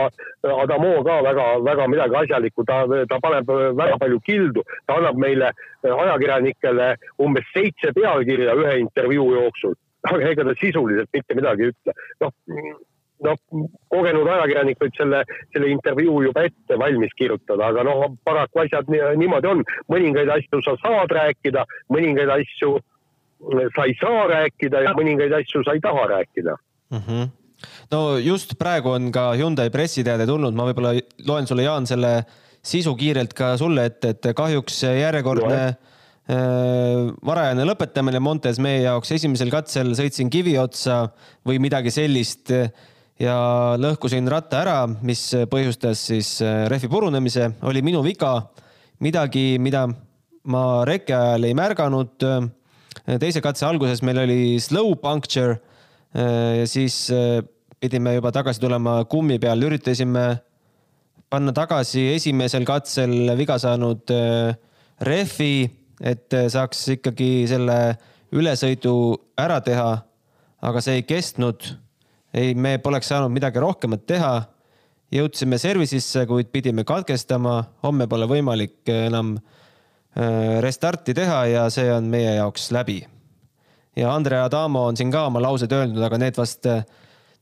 Adamo 0.42 0.94
ka 1.06 1.20
väga-väga 1.28 1.88
midagi 1.92 2.18
asjalikku, 2.22 2.66
ta, 2.68 2.82
ta 3.10 3.20
paneb 3.22 3.50
väga 3.78 3.98
palju 4.02 4.20
kildu, 4.26 4.66
ta 4.86 4.98
annab 4.98 5.20
meile 5.22 5.52
ajakirjanikele 5.86 6.92
umbes 7.22 7.48
seitse 7.54 7.94
pealkirja 7.96 8.56
ühe 8.58 8.78
intervjuu 8.82 9.28
jooksul, 9.36 9.76
aga 10.10 10.32
ega 10.32 10.48
ta 10.48 10.56
sisuliselt 10.58 11.12
mitte 11.14 11.38
midagi 11.38 11.68
ei 11.68 11.76
ütle. 11.76 12.00
noh 12.24 12.34
noh, 13.26 13.38
kogenud 13.92 14.28
ajakirjanik 14.28 14.80
võib 14.82 14.96
selle, 14.98 15.24
selle 15.54 15.72
intervjuu 15.72 16.22
juba 16.28 16.46
ette 16.48 16.78
valmis 16.78 17.12
kirjutada, 17.18 17.70
aga 17.72 17.84
noh, 17.86 18.06
paraku 18.24 18.64
asjad 18.64 18.88
niimoodi 18.92 19.50
on. 19.50 19.62
mõningaid 19.92 20.30
asju 20.38 20.62
sa 20.64 20.76
saad 20.82 21.14
rääkida, 21.14 21.66
mõningaid 21.92 22.32
asju 22.38 22.78
sa 23.76 23.86
ei 23.88 23.94
saa 24.00 24.26
rääkida 24.30 24.82
ja 24.86 24.92
mõningaid 24.98 25.32
asju 25.40 25.64
sa 25.66 25.74
ei 25.74 25.80
taha 25.82 26.08
rääkida 26.16 26.56
mm. 26.90 26.98
-hmm 27.06 27.30
no 27.92 28.18
just 28.18 28.56
praegu 28.58 28.90
on 28.90 29.12
ka 29.12 29.32
Hyundai 29.38 29.70
pressiteade 29.70 30.26
tulnud, 30.26 30.54
ma 30.54 30.66
võib-olla 30.66 30.94
loen 31.28 31.46
sulle, 31.46 31.62
Jaan, 31.62 31.86
selle 31.86 32.24
sisu 32.62 32.94
kiirelt 32.98 33.34
ka 33.38 33.56
sulle 33.60 33.86
ette, 33.90 34.14
et 34.14 34.30
kahjuks 34.38 34.82
järjekordne 34.86 35.60
no, 35.66 35.90
äh, 36.30 37.10
varajane 37.26 37.66
lõpetamine 37.66 38.22
Montes 38.22 38.58
meie 38.62 38.84
jaoks 38.86 39.14
esimesel 39.18 39.50
katsel 39.50 39.94
sõitsin 39.98 40.30
kivi 40.30 40.56
otsa 40.58 41.04
või 41.46 41.58
midagi 41.62 41.90
sellist 41.94 42.50
ja 43.22 43.36
lõhkusin 43.78 44.26
ratta 44.30 44.62
ära, 44.62 44.78
mis 45.06 45.22
põhjustas 45.50 46.00
siis 46.10 46.34
äh, 46.44 46.64
rehvi 46.70 46.90
purunemise, 46.90 47.52
oli 47.68 47.82
minu 47.84 48.02
viga. 48.04 48.48
midagi, 49.02 49.58
mida 49.58 49.88
ma 50.44 50.84
reke 50.86 51.14
ajal 51.14 51.44
ei 51.44 51.54
märganud. 51.54 52.22
teise 53.18 53.40
katse 53.40 53.66
alguses 53.66 54.02
meil 54.02 54.18
oli 54.18 54.60
slow 54.60 54.94
puncture 54.94 55.58
äh, 56.14 56.60
ja 56.60 56.66
siis 56.66 57.10
äh, 57.10 57.42
pidime 57.80 58.14
juba 58.14 58.32
tagasi 58.32 58.60
tulema 58.60 59.04
kummi 59.04 59.38
peal, 59.38 59.62
üritasime 59.62 60.42
panna 61.30 61.52
tagasi 61.52 62.14
esimesel 62.14 62.64
katsel 62.64 63.36
viga 63.36 63.58
saanud 63.58 64.10
rehvi, 65.00 65.70
et 66.00 66.30
saaks 66.30 66.88
ikkagi 66.98 67.46
selle 67.48 67.96
ülesõidu 68.32 69.16
ära 69.38 69.60
teha. 69.60 70.02
aga 70.62 70.80
see 70.80 71.00
ei 71.00 71.02
kestnud 71.02 71.64
ei, 72.34 72.54
me 72.54 72.76
poleks 72.82 73.10
saanud 73.12 73.32
midagi 73.32 73.62
rohkemat 73.62 74.06
teha. 74.08 74.32
jõudsime 75.12 75.58
service'isse, 75.60 76.22
kuid 76.24 76.48
pidime 76.48 76.86
katkestama, 76.88 77.58
homme 77.84 78.06
pole 78.08 78.24
võimalik 78.30 78.88
enam 78.88 79.34
äh, 79.36 80.60
restarti 80.64 81.12
teha 81.12 81.42
ja 81.50 81.66
see 81.70 81.90
on 81.92 82.08
meie 82.08 82.38
jaoks 82.38 82.70
läbi. 82.72 83.02
ja 83.96 84.14
Andre 84.14 84.38
Adamo 84.40 84.86
on 84.88 84.96
siin 84.96 85.12
ka 85.12 85.26
oma 85.28 85.42
laused 85.42 85.72
öelnud, 85.72 86.00
aga 86.02 86.18
need 86.18 86.36
vast, 86.40 86.64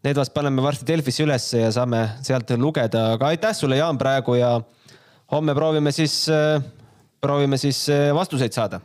need 0.02 0.16
vast 0.18 0.34
paneme 0.34 0.62
varsti 0.62 0.86
Delfisse 0.86 1.22
ülesse 1.22 1.62
ja 1.62 1.70
saame 1.70 2.02
sealt 2.26 2.50
lugeda, 2.58 3.12
aga 3.14 3.30
aitäh 3.30 3.54
sulle, 3.54 3.78
Jaan, 3.78 3.98
praegu 3.98 4.34
ja 4.34 4.60
homme 5.30 5.54
proovime 5.54 5.92
siis, 5.92 6.26
proovime 7.20 7.56
siis 7.56 7.86
vastuseid 8.14 8.52
saada. 8.52 8.80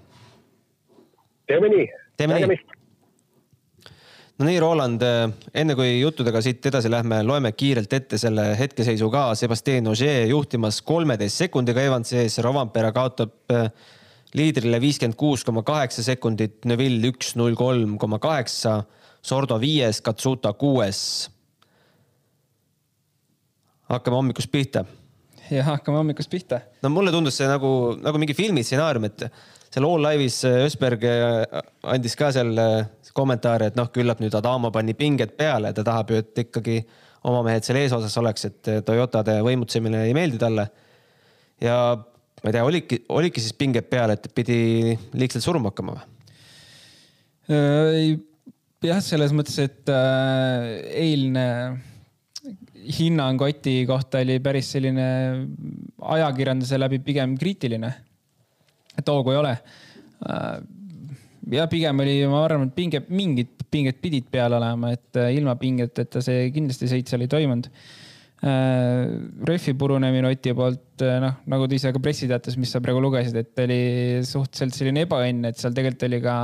teeme 1.48 1.70
nii. 1.70 1.90
teeme 2.18 2.40
nii 2.46 2.75
no 4.38 4.48
nii, 4.48 4.58
Roland, 4.60 5.04
eh, 5.06 5.50
enne 5.62 5.76
kui 5.78 6.00
juttudega 6.02 6.42
siit 6.44 6.66
edasi 6.68 6.92
lähme, 6.92 7.22
loeme 7.24 7.52
kiirelt 7.56 7.94
ette 7.96 8.20
selle 8.20 8.50
hetkeseisu 8.60 9.10
ka. 9.14 9.28
Sebastian 9.40 9.88
Ogier 9.92 10.28
juhtimas 10.32 10.82
kolmeteist 10.86 11.46
sekundiga 11.46 11.84
Evansi 11.86 12.20
ees, 12.24 12.40
Rovampere 12.44 12.92
kaotab 12.96 13.56
eh, 13.56 13.70
liidrile 14.36 14.82
viiskümmend 14.84 15.18
kuus 15.20 15.46
koma 15.48 15.64
kaheksa 15.64 16.04
sekundit, 16.04 16.66
Neville 16.68 17.14
üks 17.14 17.36
null 17.40 17.56
kolm 17.60 17.96
koma 18.02 18.20
kaheksa, 18.20 18.82
Sordo 19.26 19.58
viies, 19.62 20.04
Katsuta 20.06 20.52
kuues. 20.54 21.32
hakkame 23.90 24.18
hommikust 24.18 24.52
pihta. 24.52 24.86
jah, 25.50 25.66
hakkame 25.66 25.98
hommikust 25.98 26.30
pihta. 26.30 26.60
no 26.84 26.90
mulle 26.90 27.12
tundus 27.12 27.38
see 27.38 27.48
nagu, 27.48 27.96
nagu 28.02 28.20
mingi 28.20 28.34
filmistsenaarium, 28.34 29.06
et 29.06 29.30
seal 29.76 29.88
All 29.88 30.08
Live'is 30.08 30.40
eh, 30.48 30.62
Ösberg 30.70 31.04
andis 31.92 32.16
ka 32.20 32.32
seal 32.36 32.56
kommentaare, 33.16 33.70
et 33.72 33.78
noh, 33.80 33.92
küllap 33.96 34.24
nüüd 34.24 34.34
Adamo 34.36 34.72
pani 34.76 34.96
pinged 34.98 35.36
peale, 35.40 35.72
ta 35.76 35.86
tahab 35.88 36.12
ju, 36.12 36.24
et 36.24 36.44
ikkagi 36.46 36.82
oma 37.28 37.44
mehed 37.46 37.64
seal 37.68 37.80
eesotsas 37.80 38.18
oleks, 38.22 38.50
et 38.50 38.74
Toyotade 38.88 39.38
võimutsemine 39.46 40.04
ei 40.08 40.18
meeldi 40.18 40.42
talle. 40.42 40.68
ja 41.64 41.78
ma 41.96 42.52
ei 42.52 42.54
tea, 42.54 42.66
oligi, 42.68 43.00
oligi 43.10 43.42
siis 43.42 43.56
pinged 43.58 43.88
peal, 43.90 44.12
et 44.14 44.28
pidi 44.38 44.94
liigselt 45.18 45.46
suruma 45.46 45.72
hakkama 45.72 45.96
või? 45.96 46.12
Äh, 47.56 48.16
jah, 48.86 49.02
selles 49.02 49.34
mõttes, 49.34 49.58
et 49.62 49.90
äh, 49.90 50.70
eilne 51.06 51.46
hinnang 53.00 53.42
Oti 53.42 53.80
kohta 53.90 54.22
oli 54.22 54.38
päris 54.46 54.70
selline 54.76 55.08
ajakirjanduse 56.16 56.78
läbi 56.78 57.00
pigem 57.06 57.34
kriitiline. 57.42 57.90
Et 58.98 59.12
hoogu 59.12 59.34
ei 59.34 59.42
ole 59.42 59.54
äh, 59.56 60.56
ja 61.54 61.68
pigem 61.72 62.02
oli, 62.02 62.18
ma 62.30 62.42
arvan, 62.46 62.70
et 62.70 62.78
pinge, 62.78 63.04
mingid 63.10 63.54
pinged 63.76 64.02
pidid 64.02 64.32
peal 64.32 64.56
olema, 64.58 64.94
et 64.96 65.20
äh, 65.20 65.36
ilma 65.38 65.56
pingeteta 65.60 66.24
see 66.24 66.50
kindlasti 66.56 66.90
sõit 66.92 67.12
seal 67.12 67.26
ei 67.26 67.32
toimunud 67.32 67.70
äh,. 68.46 69.06
rehvi 69.48 69.74
purunemine 69.80 70.30
Oti 70.30 70.54
poolt, 70.58 71.04
noh, 71.24 71.38
nagu 71.50 71.68
ta 71.68 71.78
ise 71.78 71.92
ka 71.96 72.02
pressiteates, 72.04 72.58
mis 72.62 72.72
sa 72.76 72.82
praegu 72.84 73.02
lugesid, 73.04 73.38
et 73.42 73.64
oli 73.64 73.80
suhteliselt 74.28 74.76
selline 74.78 75.06
ebaõnn, 75.08 75.48
et 75.50 75.60
seal 75.60 75.74
tegelikult 75.76 76.06
oli 76.10 76.20
ka 76.24 76.36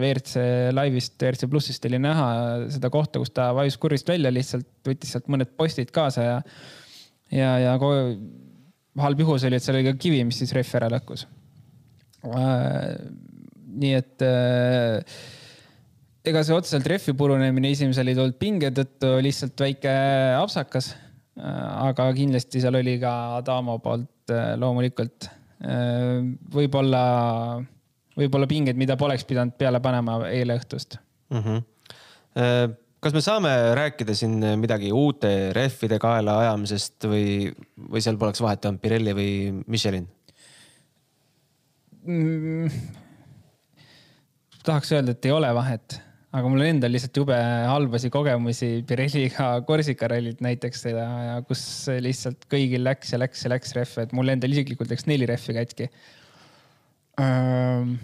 WRC 0.00 0.46
laivist, 0.74 1.16
WRC 1.20 1.50
plussist 1.52 1.86
oli 1.88 2.00
näha 2.02 2.26
seda 2.74 2.90
kohta, 2.94 3.22
kus 3.22 3.32
ta 3.36 3.52
vajus 3.56 3.78
kurvist 3.80 4.10
välja, 4.10 4.34
lihtsalt 4.34 4.68
võttis 4.88 5.14
sealt 5.14 5.30
mõned 5.32 5.54
postid 5.58 5.94
kaasa 5.94 6.26
ja, 6.26 6.36
ja, 7.30 7.54
ja 7.68 7.78
halb 9.04 9.24
juhus 9.24 9.46
oli, 9.46 9.60
et 9.60 9.64
seal 9.64 9.78
oli 9.78 9.88
ka 9.92 9.96
kivi, 10.00 10.24
mis 10.26 10.42
siis 10.42 10.52
rehvi 10.56 10.80
ära 10.80 10.90
lõhkus 10.96 11.28
äh, 11.28 11.43
nii 12.24 13.94
et 13.98 14.24
äh, 14.24 15.16
ega 16.24 16.42
see 16.46 16.56
otseselt 16.56 16.86
rehvi 16.88 17.14
purunemine 17.18 17.72
esimesel 17.74 18.10
ei 18.10 18.18
tulnud 18.18 18.38
pinge 18.40 18.70
tõttu, 18.76 19.16
lihtsalt 19.24 19.64
väike 19.66 19.94
apsakas 20.38 20.92
äh,. 20.94 21.88
aga 21.90 22.08
kindlasti 22.16 22.62
seal 22.62 22.80
oli 22.80 22.96
ka 23.02 23.14
Adamo 23.40 23.78
poolt 23.84 24.32
äh, 24.32 24.54
loomulikult 24.60 25.28
äh,. 25.28 26.22
võib-olla, 26.54 27.04
võib-olla 28.16 28.50
pingeid, 28.50 28.80
mida 28.80 28.98
poleks 29.00 29.26
pidanud 29.28 29.58
peale 29.60 29.82
panema 29.84 30.22
eile 30.30 30.58
õhtust 30.60 30.98
mm. 31.34 31.44
-hmm. 31.44 32.74
kas 33.04 33.14
me 33.14 33.20
saame 33.24 33.52
rääkida 33.76 34.16
siin 34.16 34.38
midagi 34.60 34.92
uute 34.92 35.52
rehvide 35.56 36.00
kaela 36.02 36.38
ajamisest 36.46 37.10
või, 37.10 37.50
või 37.90 38.00
seal 38.04 38.16
poleks 38.20 38.40
vahet, 38.40 38.64
on 38.70 38.78
Pirelli 38.80 39.16
või 39.16 39.32
Michelin? 39.66 40.08
Tahaks 44.64 44.92
öelda, 44.92 45.14
et 45.14 45.28
ei 45.28 45.32
ole 45.34 45.50
vahet, 45.56 45.96
aga 46.34 46.50
mul 46.50 46.64
on 46.64 46.68
endal 46.68 46.92
lihtsalt 46.92 47.16
jube 47.20 47.36
halbasi 47.68 48.10
kogemusi 48.12 48.70
Pirelliga 48.88 49.46
Korsika 49.68 50.08
rallilt 50.12 50.42
näiteks 50.44 50.84
ja, 50.90 51.06
ja 51.28 51.38
kus 51.48 51.62
lihtsalt 52.04 52.44
kõigil 52.52 52.84
läks 52.84 53.14
ja 53.14 53.20
läks 53.22 53.44
ja 53.46 53.54
läks 53.54 53.72
rehve, 53.76 54.04
et 54.06 54.12
mul 54.16 54.34
endal 54.34 54.56
isiklikult 54.56 54.92
läks 54.92 55.08
neli 55.10 55.28
rehvi 55.30 55.56
katki 55.60 55.88
ähm,. 57.22 57.96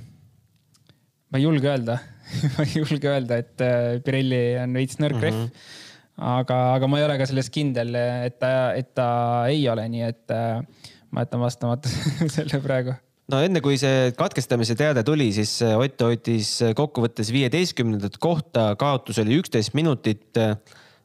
ma 1.30 1.38
ei 1.38 1.45
julge 1.45 1.71
öelda 1.71 2.00
ma 2.57 2.66
ei 2.66 2.73
julge 2.78 3.11
öelda, 3.11 3.40
et 3.42 3.66
äh, 3.66 4.00
Pirelli 4.07 4.42
on 4.62 4.80
veits 4.80 5.00
nõrk 5.02 5.19
mm 5.19 5.28
-hmm. 5.28 5.45
rehv 5.45 5.78
aga, 6.21 6.59
aga 6.76 6.88
ma 6.88 7.00
ei 7.00 7.07
ole 7.09 7.19
ka 7.21 7.28
selles 7.28 7.49
kindel, 7.52 7.95
et 7.97 8.38
ta, 8.40 8.73
et 8.76 8.95
ta 8.95 9.11
ei 9.49 9.62
ole, 9.73 9.87
nii 9.88 10.09
et 10.09 10.35
äh, 10.37 10.88
ma 11.11 11.25
jätan 11.25 11.40
vastamata 11.40 11.92
selle 12.37 12.61
praegu 12.64 12.97
no 13.31 13.41
enne 13.45 13.63
kui 13.63 13.79
see 13.81 14.11
katkestamise 14.19 14.75
teade 14.79 15.05
tuli, 15.07 15.31
siis 15.35 15.61
Ott 15.67 16.03
hoidis 16.05 16.53
kokkuvõttes 16.77 17.31
viieteistkümnendat 17.35 18.19
kohta, 18.23 18.75
kaotus 18.81 19.21
oli 19.23 19.39
üksteist 19.41 19.75
minutit. 19.79 20.39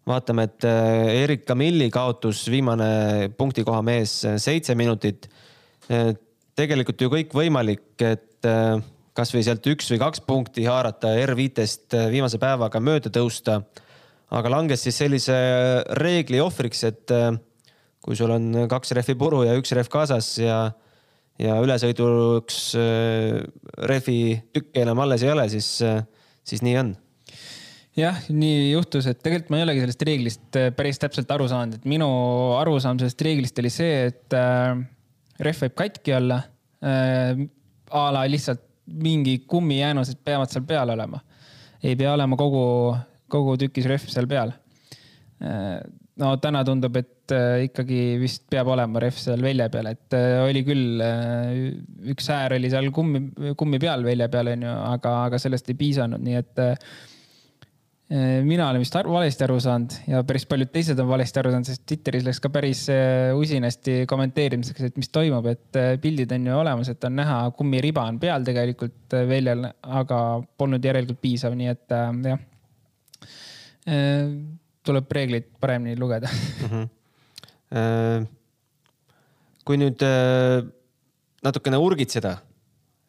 vaatame, 0.05 0.43
et 0.45 0.65
Erik 0.65 1.45
Kamilli 1.45 1.89
kaotus, 1.89 2.43
viimane 2.51 3.29
punktikoha 3.37 3.81
mees, 3.81 4.23
seitse 4.37 4.75
minutit. 4.75 5.29
tegelikult 6.55 7.01
ju 7.01 7.09
kõik 7.09 7.33
võimalik, 7.33 8.01
et 8.01 8.45
kasvõi 9.15 9.43
sealt 9.43 9.65
üks 9.67 9.89
või 9.91 9.99
kaks 9.99 10.21
punkti 10.27 10.65
haarata 10.65 11.15
R5-st 11.25 11.97
viimase 12.11 12.37
päevaga 12.37 12.79
mööda 12.79 13.09
tõusta. 13.09 13.61
aga 14.29 14.49
langes 14.49 14.81
siis 14.81 14.97
sellise 14.97 15.35
reegli 15.93 16.39
ohvriks, 16.39 16.83
et 16.83 17.11
kui 18.01 18.15
sul 18.15 18.31
on 18.31 18.67
kaks 18.69 18.91
rehvi 18.91 19.15
puru 19.15 19.43
ja 19.43 19.53
üks 19.57 19.71
rehv 19.71 19.89
kaasas 19.89 20.37
ja, 20.37 20.71
ja 21.39 21.57
ülesõiduks 21.63 22.59
rehvi 23.91 24.19
tükki 24.55 24.85
enam 24.85 25.01
alles 25.03 25.25
ei 25.25 25.33
ole, 25.33 25.49
siis, 25.51 25.67
siis 26.47 26.63
nii 26.63 26.77
on 26.79 26.93
jah, 27.99 28.17
nii 28.29 28.71
juhtus, 28.73 29.07
et 29.09 29.19
tegelikult 29.23 29.51
ma 29.53 29.59
ei 29.59 29.65
olegi 29.65 29.83
sellest 29.83 30.05
reeglist 30.07 30.59
päris 30.77 30.99
täpselt 31.01 31.31
aru 31.31 31.47
saanud, 31.51 31.79
et 31.79 31.87
minu 31.89 32.09
arusaam 32.59 32.99
sellest 32.99 33.23
reeglist 33.25 33.59
oli 33.63 33.71
see, 33.73 34.09
et 34.11 34.35
äh, 34.35 34.75
rehv 35.43 35.65
võib 35.65 35.77
katki 35.83 36.15
olla 36.17 36.41
äh,. 36.83 37.45
a 37.95 38.07
la 38.11 38.25
lihtsalt 38.27 38.63
mingi 38.85 39.39
kummijäänused 39.49 40.19
peavad 40.25 40.51
seal 40.51 40.65
peal 40.67 40.91
olema. 40.93 41.21
ei 41.83 41.95
pea 41.95 42.13
olema 42.13 42.37
kogu, 42.37 42.95
kogu 43.31 43.55
tükis 43.61 43.87
rehv 43.89 44.09
seal 44.09 44.27
peal. 44.27 44.51
No 46.21 46.35
täna 46.41 46.61
tundub, 46.67 46.99
et 46.99 47.33
äh, 47.35 47.65
ikkagi 47.67 47.99
vist 48.21 48.45
peab 48.51 48.69
olema 48.71 49.01
rehv 49.03 49.17
seal 49.19 49.41
velje 49.43 49.67
peal, 49.73 49.89
et 49.91 50.15
äh, 50.15 50.37
oli 50.45 50.61
küll, 50.67 51.01
äh, 51.03 51.65
üks 52.13 52.29
äär 52.33 52.55
oli 52.59 52.71
seal 52.71 52.91
kummi, 52.95 53.25
kummi 53.59 53.81
peal 53.83 54.05
velje 54.05 54.29
peal, 54.31 54.53
onju, 54.53 54.77
aga, 54.93 55.17
aga 55.27 55.41
sellest 55.41 55.69
ei 55.71 55.77
piisanud, 55.79 56.23
nii 56.23 56.39
et 56.39 56.65
mina 58.45 58.67
olen 58.69 58.83
vist 58.83 58.93
ar 58.99 59.07
valesti 59.09 59.41
aru 59.47 59.55
saanud 59.57 59.95
ja 60.11 60.19
päris 60.29 60.43
paljud 60.45 60.69
teised 60.69 60.99
on 61.01 61.07
valesti 61.09 61.39
aru 61.41 61.49
saanud, 61.49 61.65
sest 61.65 61.81
Twitteris 61.89 62.21
läks 62.27 62.37
ka 62.43 62.51
päris 62.53 62.83
usinasti 63.33 63.95
kommenteerimiseks, 64.05 64.91
et 64.91 64.99
mis 65.01 65.09
toimub, 65.09 65.47
et 65.49 65.79
pildid 66.03 66.35
on 66.37 66.45
ju 66.45 66.59
olemas, 66.59 66.91
et 66.93 67.07
on 67.09 67.17
näha, 67.17 67.39
kummiriba 67.57 68.03
on 68.05 68.19
peal 68.21 68.45
tegelikult 68.45 69.15
väljal, 69.25 69.65
aga 69.81 70.19
polnud 70.53 70.85
järelikult 70.85 71.17
piisav, 71.23 71.57
nii 71.57 71.71
et 71.73 71.97
jah. 72.29 72.45
Tuleb 74.85 75.11
reegleid 75.17 75.49
paremini 75.59 75.97
lugeda 75.99 76.29
mm. 76.31 76.69
-hmm. 76.71 78.27
kui 79.65 79.77
nüüd 79.81 80.03
natukene 81.43 81.77
urgitseda, 81.81 82.37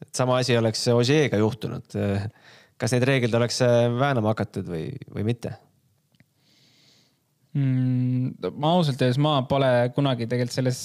et 0.02 0.14
sama 0.16 0.38
asi 0.40 0.56
oleks 0.56 0.88
Ožeega 0.88 1.36
juhtunud 1.40 1.96
kas 2.80 2.92
neid 2.94 3.06
reegleid 3.08 3.36
oleks 3.36 3.62
äh, 3.64 3.86
väänama 3.92 4.34
hakatud 4.34 4.68
või, 4.68 4.88
või 5.12 5.24
mitte 5.30 5.54
mm,? 7.56 8.50
ma 8.60 8.74
ausalt 8.76 9.00
öeldes, 9.00 9.20
ma 9.22 9.38
pole 9.48 9.70
kunagi 9.96 10.28
tegelikult 10.28 10.58
selles, 10.58 10.80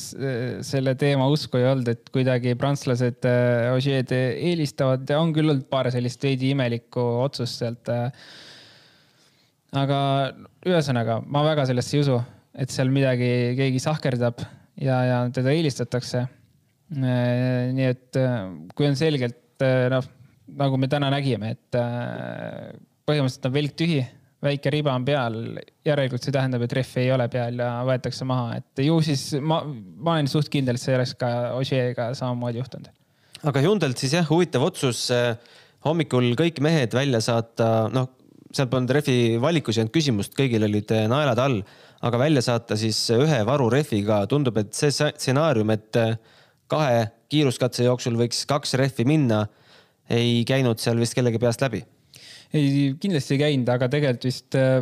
selle 0.67 0.95
teema 0.99 1.27
uskuja 1.31 1.73
olnud, 1.73 1.91
et 1.91 2.13
kuidagi 2.15 2.55
prantslased 2.59 3.27
äh, 3.27 3.71
Ožeed 3.75 4.13
eelistavad 4.15 5.03
ja 5.09 5.19
on 5.23 5.35
küll 5.35 5.51
olnud 5.51 5.67
paar 5.71 5.91
sellist 5.93 6.23
veidi 6.23 6.53
imelikku 6.55 7.03
otsust 7.25 7.61
sealt. 7.61 7.91
Äh. 7.91 8.09
Aga 9.77 9.99
ühesõnaga, 10.67 11.21
ma 11.25 11.43
väga 11.47 11.65
sellesse 11.69 11.97
ei 11.97 12.03
usu, 12.03 12.17
et 12.53 12.73
seal 12.73 12.91
midagi, 12.91 13.29
keegi 13.59 13.79
sahkerdab 13.79 14.41
ja, 14.81 14.97
ja 15.07 15.19
teda 15.33 15.53
eelistatakse. 15.55 16.25
nii 16.91 17.85
et 17.87 18.17
kui 18.75 18.89
on 18.89 18.97
selgelt 18.99 19.63
noh 19.93 20.09
nagu 20.57 20.79
me 20.79 20.89
täna 20.91 21.11
nägime, 21.13 21.53
et 21.55 21.77
äh, 21.79 22.71
põhimõtteliselt 23.07 23.47
on 23.47 23.55
velk 23.55 23.75
tühi, 23.79 23.99
väike 24.41 24.73
riba 24.73 24.93
on 24.97 25.05
peal, 25.05 25.37
järelikult 25.85 26.25
see 26.25 26.33
tähendab, 26.33 26.63
et 26.65 26.75
rehv 26.79 26.95
ei 27.01 27.11
ole 27.13 27.27
peal 27.31 27.59
ja 27.61 27.71
võetakse 27.87 28.27
maha, 28.27 28.57
et 28.61 28.83
ju 28.85 28.97
siis 29.05 29.27
ma, 29.37 29.61
ma 29.65 30.17
olen 30.17 30.31
suht 30.31 30.49
kindel, 30.53 30.79
et 30.79 30.83
see 30.83 30.95
oleks 30.97 31.13
ka 31.19 31.31
Ožeega 31.59 32.11
samamoodi 32.17 32.61
juhtunud. 32.61 32.89
aga 33.47 33.65
Hyundai'lt 33.65 34.01
siis 34.01 34.17
jah, 34.17 34.27
huvitav 34.29 34.65
otsus 34.65 35.07
äh, 35.15 35.35
hommikul 35.85 36.33
kõik 36.39 36.61
mehed 36.63 36.97
välja 36.97 37.21
saata, 37.23 37.89
noh, 37.93 38.09
seal 38.55 38.69
polnud 38.71 38.93
rehvi 38.97 39.37
valikus 39.41 39.77
ei 39.77 39.85
olnud 39.85 39.95
küsimust, 39.95 40.35
kõigil 40.37 40.67
olid 40.67 40.91
äh, 40.95 41.07
naelad 41.11 41.41
all, 41.41 41.61
aga 42.05 42.21
välja 42.21 42.43
saata 42.45 42.77
siis 42.79 42.99
ühe 43.15 43.41
varu 43.47 43.69
rehviga, 43.73 44.23
tundub, 44.29 44.57
et 44.61 44.73
see 44.77 44.91
stsenaarium, 44.93 45.73
et 45.75 45.99
kahe 46.71 47.07
kiiruskatse 47.31 47.85
jooksul 47.87 48.17
võiks 48.19 48.45
kaks 48.49 48.75
rehvi 48.79 49.05
minna 49.07 49.45
ei 50.11 50.41
käinud 50.47 50.81
seal 50.81 50.99
vist 50.99 51.15
kellegi 51.15 51.39
peast 51.41 51.63
läbi? 51.63 51.83
ei, 52.51 52.91
kindlasti 52.99 53.37
ei 53.37 53.43
käinud, 53.45 53.69
aga 53.71 53.87
tegelikult 53.91 54.27
vist 54.27 54.59
äh, 54.59 54.81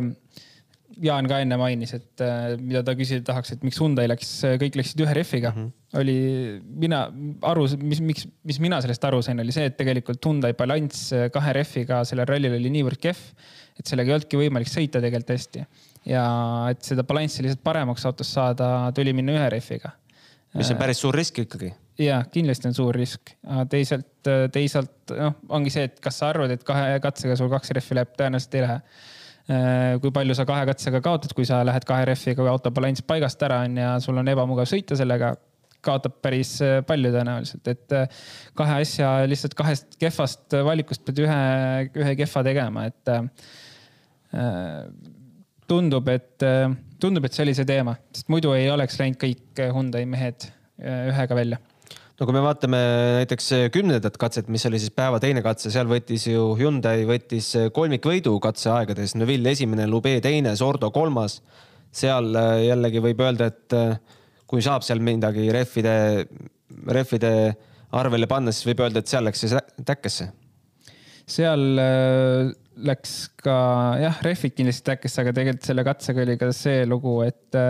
Jaan 1.00 1.28
ka 1.30 1.38
enne 1.40 1.56
mainis, 1.56 1.94
et 1.96 2.22
mida 2.60 2.82
ta 2.84 2.92
küsida 2.98 3.22
tahaks, 3.30 3.54
et 3.54 3.62
miks 3.64 3.78
Hyundai 3.80 4.08
läks, 4.10 4.32
kõik 4.60 4.74
läksid 4.76 5.00
ühe 5.04 5.14
rehviga 5.16 5.52
mm. 5.54 5.62
-hmm. 5.62 6.00
oli 6.00 6.16
mina 6.82 7.04
aru, 7.46 7.68
mis, 7.80 8.02
miks, 8.04 8.26
mis 8.44 8.58
mina 8.60 8.80
sellest 8.84 9.06
aru 9.08 9.22
sain, 9.24 9.40
oli 9.40 9.54
see, 9.54 9.70
et 9.70 9.78
tegelikult 9.78 10.20
Hyundai 10.26 10.52
balanss 10.58 11.14
kahe 11.32 11.54
rehviga 11.56 12.02
sellel 12.08 12.28
rallil 12.28 12.58
oli 12.58 12.72
niivõrd 12.74 13.00
kehv, 13.00 13.22
et 13.78 13.86
sellega 13.86 14.10
ei 14.10 14.18
olnudki 14.18 14.40
võimalik 14.40 14.70
sõita 14.70 15.02
tegelikult 15.02 15.36
hästi. 15.36 15.66
ja 16.10 16.24
et 16.72 16.82
seda 16.86 17.04
balanssi 17.06 17.44
lihtsalt 17.44 17.62
paremaks 17.64 18.06
autos 18.08 18.32
saada, 18.32 18.90
tuli 18.96 19.12
minna 19.16 19.36
ühe 19.36 19.52
rehviga. 19.56 19.92
mis 20.54 20.70
on 20.70 20.80
päris 20.80 21.00
suur 21.02 21.14
risk 21.14 21.38
ikkagi 21.44 21.72
ja 22.00 22.20
kindlasti 22.32 22.68
on 22.70 22.74
suur 22.74 22.96
risk, 22.96 23.34
teisalt, 23.70 24.28
teisalt 24.52 25.14
noh, 25.16 25.36
ongi 25.56 25.72
see, 25.72 25.86
et 25.90 26.00
kas 26.02 26.20
sa 26.20 26.30
arvad, 26.32 26.52
et 26.54 26.64
kahe 26.66 26.98
katsega 27.02 27.36
sul 27.38 27.50
kaks 27.52 27.74
rehvi 27.76 27.98
läheb, 27.98 28.14
tõenäoliselt 28.18 28.56
ei 28.56 28.64
lähe. 28.64 28.78
Äh, 29.50 29.96
kui 30.02 30.12
palju 30.14 30.36
sa 30.36 30.44
kahe 30.46 30.66
katsega 30.68 31.00
kaotad, 31.02 31.32
kui 31.34 31.46
sa 31.48 31.60
lähed 31.66 31.84
kahe 31.88 32.04
rehviga 32.06 32.44
või 32.44 32.52
auto 32.52 32.70
balanss 32.74 33.02
paigast 33.02 33.40
ära 33.42 33.64
on 33.66 33.78
ja 33.80 33.94
sul 34.02 34.20
on 34.20 34.28
ebamugav 34.30 34.68
sõita 34.70 34.98
sellega, 34.98 35.32
kaotab 35.84 36.18
päris 36.24 36.56
äh, 36.64 36.80
palju 36.86 37.12
tõenäoliselt, 37.14 37.70
et 37.72 37.96
äh, 37.96 38.20
kahe 38.58 38.80
asja 38.84 39.12
lihtsalt 39.30 39.56
kahest 39.58 39.96
kehvast 40.00 40.58
valikust 40.66 41.04
pead 41.06 41.24
ühe, 41.24 41.40
ühe 42.02 42.14
kehva 42.20 42.44
tegema, 42.46 42.86
et 42.90 43.14
tundub, 45.70 46.06
et, 46.12 46.44
tundub, 47.02 47.24
et 47.26 47.34
see 47.34 47.42
oli 47.42 47.54
see 47.58 47.66
teema, 47.66 47.96
sest 48.14 48.30
muidu 48.30 48.52
ei 48.54 48.68
oleks 48.70 49.00
läinud 49.00 49.18
kõik 49.18 49.62
Hyundai 49.74 50.04
mehed 50.06 50.46
ühega 50.78 51.34
välja 51.34 51.58
no 52.20 52.28
kui 52.28 52.36
me 52.36 52.42
vaatame 52.44 52.78
näiteks 53.16 53.46
kümnendat 53.72 54.18
katset, 54.20 54.48
mis 54.52 54.66
oli 54.68 54.78
siis 54.80 54.92
päeva 54.92 55.18
teine 55.22 55.40
katse, 55.44 55.72
seal 55.72 55.88
võttis 55.88 56.26
ju 56.28 56.50
Hyundai 56.58 57.06
võttis 57.08 57.48
kolmikvõidu 57.72 58.34
katseaegades, 58.44 59.16
Neville 59.16 59.54
esimene, 59.56 59.88
Lube 59.88 60.18
teine, 60.24 60.52
Sordo 60.56 60.92
kolmas. 60.92 61.40
seal 61.90 62.36
äh, 62.38 62.66
jällegi 62.68 63.00
võib 63.02 63.20
öelda, 63.24 63.48
et 63.50 63.74
äh, 63.74 63.96
kui 64.50 64.64
saab 64.66 64.82
seal 64.86 65.02
midagi 65.04 65.46
rehvide, 65.54 65.96
rehvide 66.90 67.34
arvele 67.96 68.28
panna, 68.30 68.54
siis 68.54 68.66
võib 68.70 68.82
öelda, 68.86 69.02
et 69.02 69.10
seal 69.10 69.26
läks 69.26 69.44
see 69.44 69.84
täkkesse. 69.86 70.30
seal 71.30 71.78
äh, 71.78 72.50
läks 72.90 73.14
ka 73.42 73.54
jah, 74.00 74.18
rehvid 74.26 74.56
kindlasti 74.58 74.86
täkkesse, 74.90 75.22
aga 75.22 75.36
tegelikult 75.36 75.70
selle 75.70 75.86
katsega 75.86 76.26
oli 76.26 76.36
ka 76.40 76.50
see 76.56 76.82
lugu, 76.88 77.20
et 77.26 77.62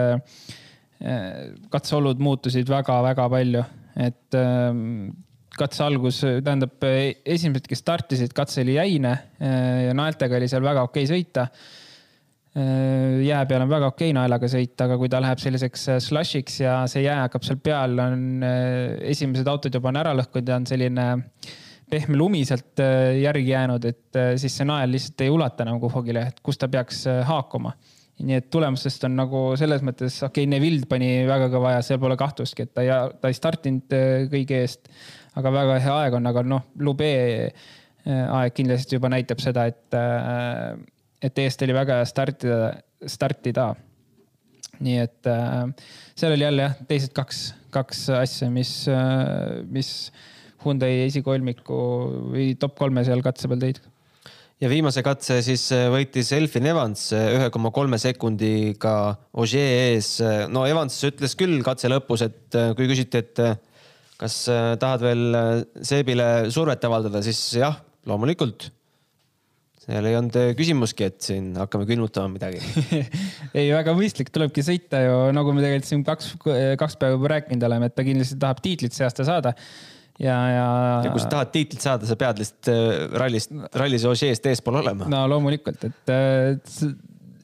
katseolud 1.73 2.19
muutusid 2.21 2.69
väga-väga 2.69 3.25
palju 3.33 3.63
et 3.99 4.37
ähm, 4.39 5.11
katse 5.59 5.85
algus, 5.85 6.21
tähendab 6.23 6.85
esimesed, 6.85 7.67
kes 7.69 7.83
startisid, 7.83 8.35
katse 8.37 8.63
oli 8.65 8.77
jäine 8.79 9.13
äh, 9.43 9.87
ja 9.89 9.97
naeltega 9.97 10.39
oli 10.39 10.49
seal 10.51 10.65
väga 10.65 10.85
okei 10.89 11.09
sõita. 11.11 11.49
Äh, 12.59 13.21
jää 13.23 13.45
peal 13.47 13.63
on 13.63 13.71
väga 13.71 13.93
okei 13.93 14.11
naelaga 14.17 14.49
sõita, 14.51 14.89
aga 14.89 14.99
kui 14.99 15.11
ta 15.13 15.21
läheb 15.23 15.39
selliseks 15.39 15.87
äh, 15.93 16.01
slush'iks 16.03 16.61
ja 16.65 16.81
see 16.91 17.05
jää 17.05 17.21
hakkab 17.23 17.47
seal 17.47 17.61
peal, 17.63 17.95
on 18.03 18.43
esimesed 19.07 19.47
autod 19.51 19.79
juba 19.79 19.93
on 19.93 20.01
ära 20.01 20.17
lõhkunud 20.19 20.51
ja 20.51 20.59
on 20.59 20.67
selline 20.67 21.07
pehme 21.91 22.19
lumi 22.19 22.43
sealt 22.47 22.79
järgi 23.19 23.51
jäänud, 23.51 23.87
et 23.87 24.19
siis 24.39 24.55
see 24.61 24.67
nael 24.67 24.93
lihtsalt 24.95 25.25
ei 25.27 25.31
ulata 25.31 25.65
enam 25.67 25.81
kuhugile, 25.83 26.29
et 26.31 26.39
kus 26.43 26.59
ta 26.59 26.69
peaks 26.71 27.03
haakuma. 27.27 27.73
Nii 28.21 28.37
et 28.37 28.49
tulemustest 28.53 29.05
on 29.09 29.15
nagu 29.17 29.41
selles 29.59 29.83
mõttes, 29.87 30.19
okei 30.21 30.45
okay,, 30.45 30.51
Neville 30.51 30.89
pani 30.89 31.09
väga 31.29 31.49
kõva 31.53 31.73
aja, 31.73 31.83
seal 31.85 32.01
pole 32.03 32.17
kahtlustki, 32.21 32.67
et 32.67 32.73
ta 32.77 32.85
ei, 32.85 32.91
ta 33.21 33.31
ei 33.31 33.37
startinud 33.37 33.97
äh, 33.97 34.09
kõige 34.33 34.61
eest, 34.61 34.91
aga 35.41 35.53
väga 35.55 35.79
hea 35.81 35.95
aeg 36.05 36.17
on, 36.19 36.29
aga 36.29 36.45
noh, 36.45 36.67
Lube 36.85 37.11
äh, 37.49 37.55
aeg 38.05 38.57
kindlasti 38.57 38.99
juba 38.99 39.13
näitab 39.13 39.41
seda, 39.41 39.65
et, 39.71 39.97
äh, 39.97 40.75
et 41.23 41.39
eest 41.45 41.63
oli 41.67 41.77
väga 41.77 42.01
hea 42.01 42.09
startida, 42.09 42.73
startida. 43.07 43.69
nii 44.81 44.99
et 45.03 45.29
seal 46.17 46.33
oli 46.33 46.47
jälle 46.47 46.65
jah, 46.65 46.77
teised 46.89 47.13
kaks, 47.17 47.41
kaks 47.75 48.07
asja, 48.17 48.51
mis, 48.51 48.73
mis 49.69 49.91
Hyundai 50.61 51.07
esikolmiku 51.07 51.77
või 52.33 52.53
top 52.61 52.79
kolme 52.79 53.05
seal 53.05 53.23
katse 53.25 53.49
peal 53.49 53.61
tõid 53.63 53.81
ja 54.61 54.69
viimase 54.69 55.03
katse 55.05 55.39
siis 55.45 55.65
äh, 55.73 55.87
võitis 55.93 56.33
Elfin 56.37 56.69
Evans 56.69 57.07
äh, 57.17 57.31
ühe 57.37 57.49
koma 57.53 57.73
kolme 57.75 57.99
sekundiga 58.01 58.95
Ogier 59.33 59.95
ees. 59.95 60.19
no 60.53 60.67
Evans 60.69 60.99
ütles 61.09 61.37
küll 61.39 61.63
katse 61.67 61.91
lõpus, 61.93 62.27
et 62.27 62.59
kui 62.77 62.91
küsiti, 62.91 63.23
et 63.25 63.41
kas 64.21 64.43
tahad 64.81 65.01
veel 65.01 65.23
Seebile 65.87 66.51
survet 66.53 66.85
avaldada, 66.85 67.23
siis 67.25 67.41
jah, 67.57 67.81
loomulikult 68.09 68.69
seal 69.81 70.07
ei 70.11 70.17
olnud 70.19 70.37
küsimuski, 70.59 71.09
et 71.09 71.21
siin 71.25 71.55
hakkame 71.59 71.87
külmutama 71.89 72.35
midagi 72.35 72.61
ei, 73.59 73.71
väga 73.73 73.95
mõistlik, 73.97 74.33
tulebki 74.35 74.65
sõita 74.67 75.01
ju, 75.07 75.15
nagu 75.37 75.55
me 75.57 75.65
tegelikult 75.65 75.89
siin 75.89 76.05
kaks, 76.07 76.35
kaks 76.81 77.01
päeva 77.01 77.17
juba 77.17 77.33
rääkinud 77.37 77.65
oleme, 77.71 77.89
et 77.89 77.97
ta 77.97 78.05
kindlasti 78.07 78.39
tahab 78.43 78.61
tiitlit 78.65 78.97
see 78.97 79.09
aasta 79.09 79.27
saada 79.29 79.55
ja, 80.21 80.37
ja. 80.53 80.67
ja 81.05 81.13
kui 81.13 81.23
sa 81.23 81.31
tahad 81.33 81.53
tiitlit 81.55 81.85
saada, 81.85 82.09
sa 82.09 82.17
pead 82.21 82.43
lihtsalt 82.43 82.73
äh, 82.73 82.91
rallist, 83.23 83.55
rallis 83.81 84.05
Ožeest 84.09 84.49
eespool 84.51 84.81
olema. 84.83 85.09
no 85.11 85.25
loomulikult, 85.33 85.87
et 85.89 86.13
äh, 86.13 86.91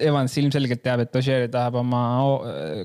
Evans 0.06 0.34
ilmselgelt 0.36 0.82
teab, 0.84 1.06
et 1.06 1.16
Ožeer 1.16 1.46
tahab 1.52 1.78
oma 1.80 2.00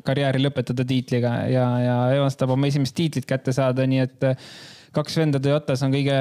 karjääri 0.08 0.40
lõpetada 0.46 0.86
tiitliga 0.88 1.34
ja, 1.52 1.66
ja 1.84 1.98
Evans 2.16 2.40
tahab 2.40 2.56
oma 2.56 2.70
esimest 2.72 2.96
tiitlit 2.96 3.28
kätte 3.28 3.52
saada, 3.56 3.88
nii 3.90 4.06
et 4.06 4.30
äh, 4.30 4.54
kaks 4.96 5.16
venda 5.22 5.40
Toyotas 5.40 5.82
on 5.86 5.94
kõige, 5.94 6.18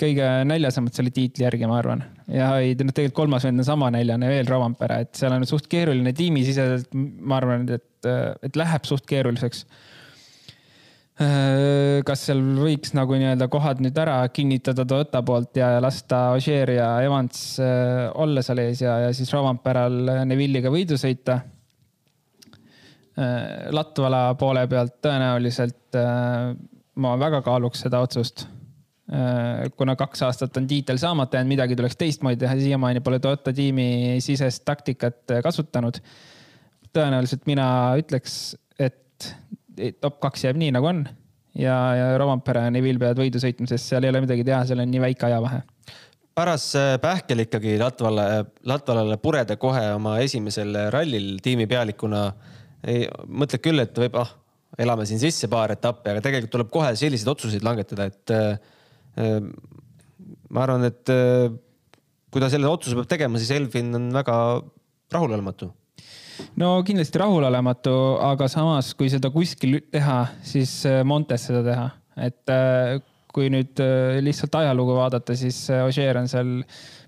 kõige 0.00 0.28
näljasemad 0.48 0.96
selle 0.96 1.12
tiitli 1.14 1.46
järgi, 1.46 1.68
ma 1.70 1.78
arvan. 1.80 2.04
ja 2.28 2.50
ei, 2.60 2.76
noh, 2.76 2.92
tegelikult 2.92 3.22
kolmas 3.22 3.48
vend 3.48 3.62
on 3.62 3.68
sama 3.68 3.90
näljane 3.94 4.28
veel, 4.28 4.48
Rovanpera, 4.50 5.00
et 5.04 5.14
seal 5.16 5.34
on 5.36 5.46
suht 5.48 5.70
keeruline 5.72 6.12
tiimisiseselt, 6.16 6.92
ma 6.94 7.40
arvan, 7.40 7.66
et, 7.78 8.12
et 8.44 8.60
läheb 8.60 8.88
suht 8.88 9.08
keeruliseks 9.08 9.64
Äh, 11.14 12.00
kas 12.02 12.24
seal 12.26 12.40
võiks 12.58 12.90
nagu 12.96 13.14
nii-öelda 13.14 13.46
kohad 13.46 13.78
nüüd 13.84 13.94
ära 14.02 14.16
kinnitada 14.34 14.82
Toyota 14.82 15.20
poolt 15.22 15.54
ja 15.60 15.76
lasta 15.78 16.32
Ogier 16.34 16.72
ja 16.74 16.88
Evans 17.06 17.60
äh, 17.62 18.08
olla 18.18 18.42
seal 18.42 18.64
ees 18.64 18.82
ja, 18.82 18.96
ja 19.04 19.12
siis 19.14 19.30
Romperal 19.30 20.26
Neville'iga 20.26 20.72
võidu 20.74 20.98
sõita. 20.98 21.38
Äh, 23.14 23.70
Latvala 23.70 24.24
poole 24.40 24.66
pealt 24.66 24.98
tõenäoliselt 25.06 25.94
ma 26.94 27.14
väga 27.18 27.42
kaaluks 27.42 27.84
seda 27.86 28.02
otsust. 28.04 28.46
kuna 29.76 29.92
kaks 30.00 30.22
aastat 30.24 30.56
on 30.56 30.66
tiitel 30.66 30.96
saamata 30.96 31.36
jäänud, 31.36 31.50
midagi 31.50 31.76
tuleks 31.76 31.96
teistmoodi 32.00 32.38
teha, 32.40 32.54
siiamaani 32.56 33.02
pole 33.04 33.18
Toyota 33.20 33.52
tiimi 33.52 34.16
sisest 34.24 34.64
taktikat 34.64 35.34
kasutanud. 35.42 35.98
tõenäoliselt 36.94 37.44
mina 37.46 37.66
ütleks, 38.00 38.56
et 38.78 39.34
top 40.00 40.20
kaks 40.20 40.44
jääb 40.44 40.56
nii 40.56 40.72
nagu 40.72 40.88
on 40.88 41.04
ja, 41.58 41.76
ja 41.94 42.18
Rovampere 42.18 42.66
ja 42.66 42.72
Neville 42.72 42.98
peavad 43.02 43.20
võidu 43.20 43.40
sõitma, 43.42 43.68
sest 43.70 43.90
seal 43.90 44.04
ei 44.04 44.12
ole 44.12 44.22
midagi 44.24 44.44
teha, 44.46 44.62
seal 44.68 44.82
on 44.82 44.90
nii 44.90 45.02
väike 45.04 45.28
ajavahe. 45.28 45.62
Paras 46.34 46.66
äh, 46.78 46.94
Pähkel 47.02 47.44
ikkagi 47.44 47.76
Latvale, 47.78 48.26
Latvalale 48.66 49.18
pureda 49.22 49.56
kohe 49.60 49.84
oma 49.94 50.16
esimesel 50.24 50.74
rallil 50.90 51.36
tiimipealikuna. 51.42 52.24
ei, 52.86 53.06
mõtled 53.28 53.62
küll, 53.62 53.80
et 53.84 53.98
võib, 53.98 54.18
ah, 54.20 54.32
elame 54.78 55.06
siin 55.06 55.20
sisse 55.22 55.50
paar 55.50 55.74
etappi, 55.76 56.10
aga 56.12 56.24
tegelikult 56.24 56.54
tuleb 56.56 56.72
kohe 56.74 56.94
selliseid 56.98 57.30
otsuseid 57.30 57.66
langetada, 57.66 58.08
et 58.10 58.34
äh, 58.34 59.38
ma 60.50 60.66
arvan, 60.66 60.88
et 60.90 61.12
äh, 61.14 61.48
kui 62.34 62.42
ta 62.42 62.50
selle 62.50 62.70
otsuse 62.70 62.98
peab 62.98 63.10
tegema, 63.10 63.38
siis 63.38 63.54
Elvin 63.54 63.94
on 63.94 64.10
väga 64.14 64.36
rahulolematu 65.14 65.70
no 66.60 66.76
kindlasti 66.86 67.20
rahulolematu, 67.22 67.94
aga 68.24 68.48
samas, 68.50 68.92
kui 68.98 69.10
seda 69.12 69.30
kuskil 69.34 69.78
teha, 69.92 70.18
siis 70.46 70.80
äh, 70.88 71.02
Montes 71.06 71.48
seda 71.48 71.62
teha, 71.66 71.86
et 72.28 72.52
äh, 72.52 72.98
kui 73.34 73.50
nüüd 73.52 73.80
äh, 73.82 74.20
lihtsalt 74.24 74.54
ajalugu 74.60 74.96
vaadata, 74.98 75.36
siis 75.38 75.66
Ogier 75.84 76.18
on 76.20 76.30
seal 76.30 76.56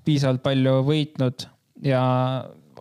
piisavalt 0.07 0.43
palju 0.45 0.81
võitnud 0.87 1.47
ja 1.87 2.03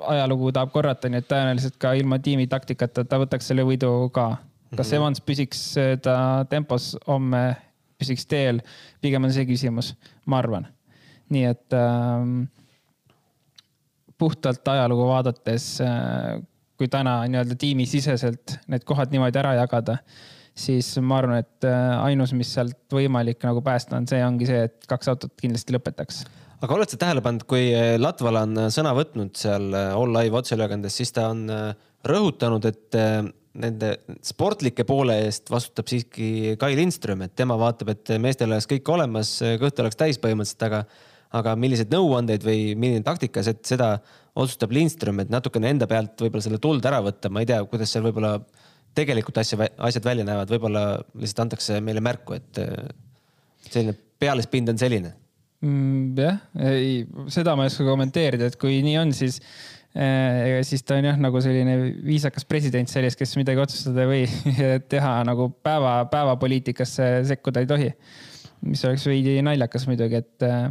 ajalugu 0.06 0.52
tahab 0.56 0.74
korrata, 0.74 1.10
nii 1.10 1.24
et 1.24 1.30
tõenäoliselt 1.30 1.80
ka 1.82 1.95
ilma 1.98 2.19
tiimi 2.21 2.50
taktikata 2.52 3.06
ta 3.08 3.21
võtaks 3.21 3.52
selle 3.52 3.65
võidu 3.67 4.10
ka. 4.13 4.36
Kas 4.71 4.88
mm 4.88 4.91
-hmm. 4.91 4.95
Evans 4.95 5.21
püsiks 5.21 5.62
ta 6.01 6.45
tempos 6.49 6.95
homme, 7.08 7.56
püsiks 7.99 8.25
teel, 8.25 8.62
pigem 9.01 9.23
on 9.23 9.34
see 9.34 9.45
küsimus, 9.45 9.95
ma 10.25 10.38
arvan. 10.38 10.67
nii 11.30 11.43
et 11.43 11.73
ähm, 11.73 12.43
puhtalt 14.17 14.67
ajalugu 14.67 15.08
vaadates, 15.10 15.82
äh, 15.84 16.39
kui 16.78 16.88
täna 16.91 17.21
nii-öelda 17.28 17.58
tiimisiseselt 17.60 18.58
need 18.71 18.86
kohad 18.88 19.13
niimoodi 19.13 19.39
ära 19.39 19.56
jagada, 19.58 19.97
siis 20.56 20.93
ma 21.04 21.19
arvan, 21.21 21.43
et 21.43 21.67
äh, 21.67 21.91
ainus, 22.06 22.34
mis 22.38 22.54
sealt 22.56 22.78
võimalik 22.93 23.43
nagu 23.47 23.63
päästa 23.65 23.99
on, 23.99 24.08
see 24.08 24.21
ongi 24.25 24.47
see, 24.49 24.65
et 24.69 24.89
kaks 24.89 25.12
autot 25.12 25.34
kindlasti 25.41 25.75
lõpetaks 25.75 26.25
aga 26.63 26.78
oled 26.78 26.89
sa 26.89 26.97
tähele 26.97 27.21
pannud, 27.21 27.43
kui 27.49 27.67
äh, 27.75 27.95
Latval 27.99 28.41
on 28.43 28.62
sõna 28.73 28.93
võtnud 28.97 29.36
seal 29.38 29.73
All 29.75 30.13
Live 30.15 30.39
otseülekandes, 30.39 31.01
siis 31.01 31.12
ta 31.15 31.28
on 31.34 31.49
rõhutanud, 32.06 32.69
et 32.69 32.99
nende 33.62 33.91
sportlike 34.26 34.86
poole 34.88 35.18
eest 35.26 35.50
vastutab 35.52 35.89
siiski 35.89 36.56
Kai 36.60 36.76
Lindström, 36.78 37.26
et 37.26 37.36
tema 37.38 37.58
vaatab, 37.60 37.94
et 37.96 38.15
meestel 38.22 38.52
oleks 38.52 38.70
kõik 38.70 38.91
olemas, 38.96 39.38
kõht 39.62 39.82
oleks 39.84 40.00
täis 40.00 40.22
põhimõtteliselt, 40.22 40.65
aga 40.70 40.86
aga 41.36 41.56
milliseid 41.60 41.91
nõuandeid 41.91 42.46
või 42.46 42.60
milline 42.80 43.04
taktika, 43.04 43.44
seda 43.44 43.96
otsustab 44.36 44.72
Lindström, 44.76 45.20
et 45.24 45.32
natukene 45.34 45.72
enda 45.74 45.88
pealt 45.89 46.22
võib-olla 46.22 46.46
selle 46.46 46.62
tuld 46.63 46.86
ära 46.88 47.02
võtta, 47.04 47.32
ma 47.34 47.44
ei 47.44 47.50
tea, 47.50 47.60
kuidas 47.68 47.91
seal 47.91 48.06
võib-olla 48.06 48.38
tegelikult 48.96 49.41
asja, 49.41 49.60
asjad 49.89 50.08
välja 50.08 50.26
näevad, 50.28 50.52
võib-olla 50.54 50.86
lihtsalt 51.20 51.46
antakse 51.46 51.82
meile 51.84 52.04
märku, 52.04 52.38
et 52.38 52.62
selline 53.68 53.96
pealespind 54.22 54.72
on 54.72 54.80
selline 54.80 55.12
mm,. 55.65 56.20
jah, 56.20 56.39
ei, 56.70 57.02
seda 57.34 57.56
ma 57.58 57.65
ei 57.65 57.74
oska 57.74 57.88
kommenteerida, 57.88 58.52
et 58.52 58.60
kui 58.62 58.80
nii 58.86 59.00
on, 59.02 59.12
siis 59.15 59.41
äh, 59.96 60.60
siis 60.68 60.84
ta 60.84 61.00
on 61.00 61.08
jah, 61.10 61.18
nagu 61.22 61.42
selline 61.44 61.76
viisakas 62.06 62.48
president 62.48 62.92
seljas, 62.92 63.18
kes 63.20 63.36
midagi 63.40 63.64
otsustada 63.64 64.06
ei 64.06 64.12
või 64.12 64.54
teha 64.92 65.16
nagu 65.28 65.50
päeva, 65.64 65.98
päevapoliitikasse 66.12 67.10
sekkuda 67.32 67.64
ei 67.64 67.72
tohi. 67.72 67.90
mis 68.66 68.86
oleks 68.88 69.06
veidi 69.08 69.40
naljakas 69.46 69.88
muidugi, 69.90 70.22
et 70.24 70.46
äh, 70.48 70.70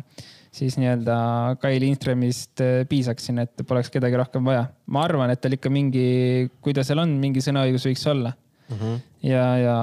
siis 0.55 0.79
nii-öelda 0.79 1.17
Kai 1.63 1.79
Lindströmist 1.83 2.63
äh, 2.63 2.81
piisaks 2.89 3.29
siin, 3.29 3.43
et 3.43 3.67
poleks 3.67 3.91
kedagi 3.91 4.19
rohkem 4.21 4.45
vaja. 4.47 4.67
ma 4.87 5.05
arvan, 5.09 5.33
et 5.35 5.43
tal 5.43 5.57
ikka 5.57 5.73
mingi, 5.73 6.49
kui 6.61 6.75
ta 6.77 6.87
seal 6.87 7.03
on, 7.03 7.19
mingi 7.21 7.43
sõnaõigus 7.45 7.87
võiks 7.91 8.09
olla 8.11 8.35
mm. 8.35 8.77
-hmm. 8.77 8.99
ja, 9.31 9.47
ja 9.63 9.79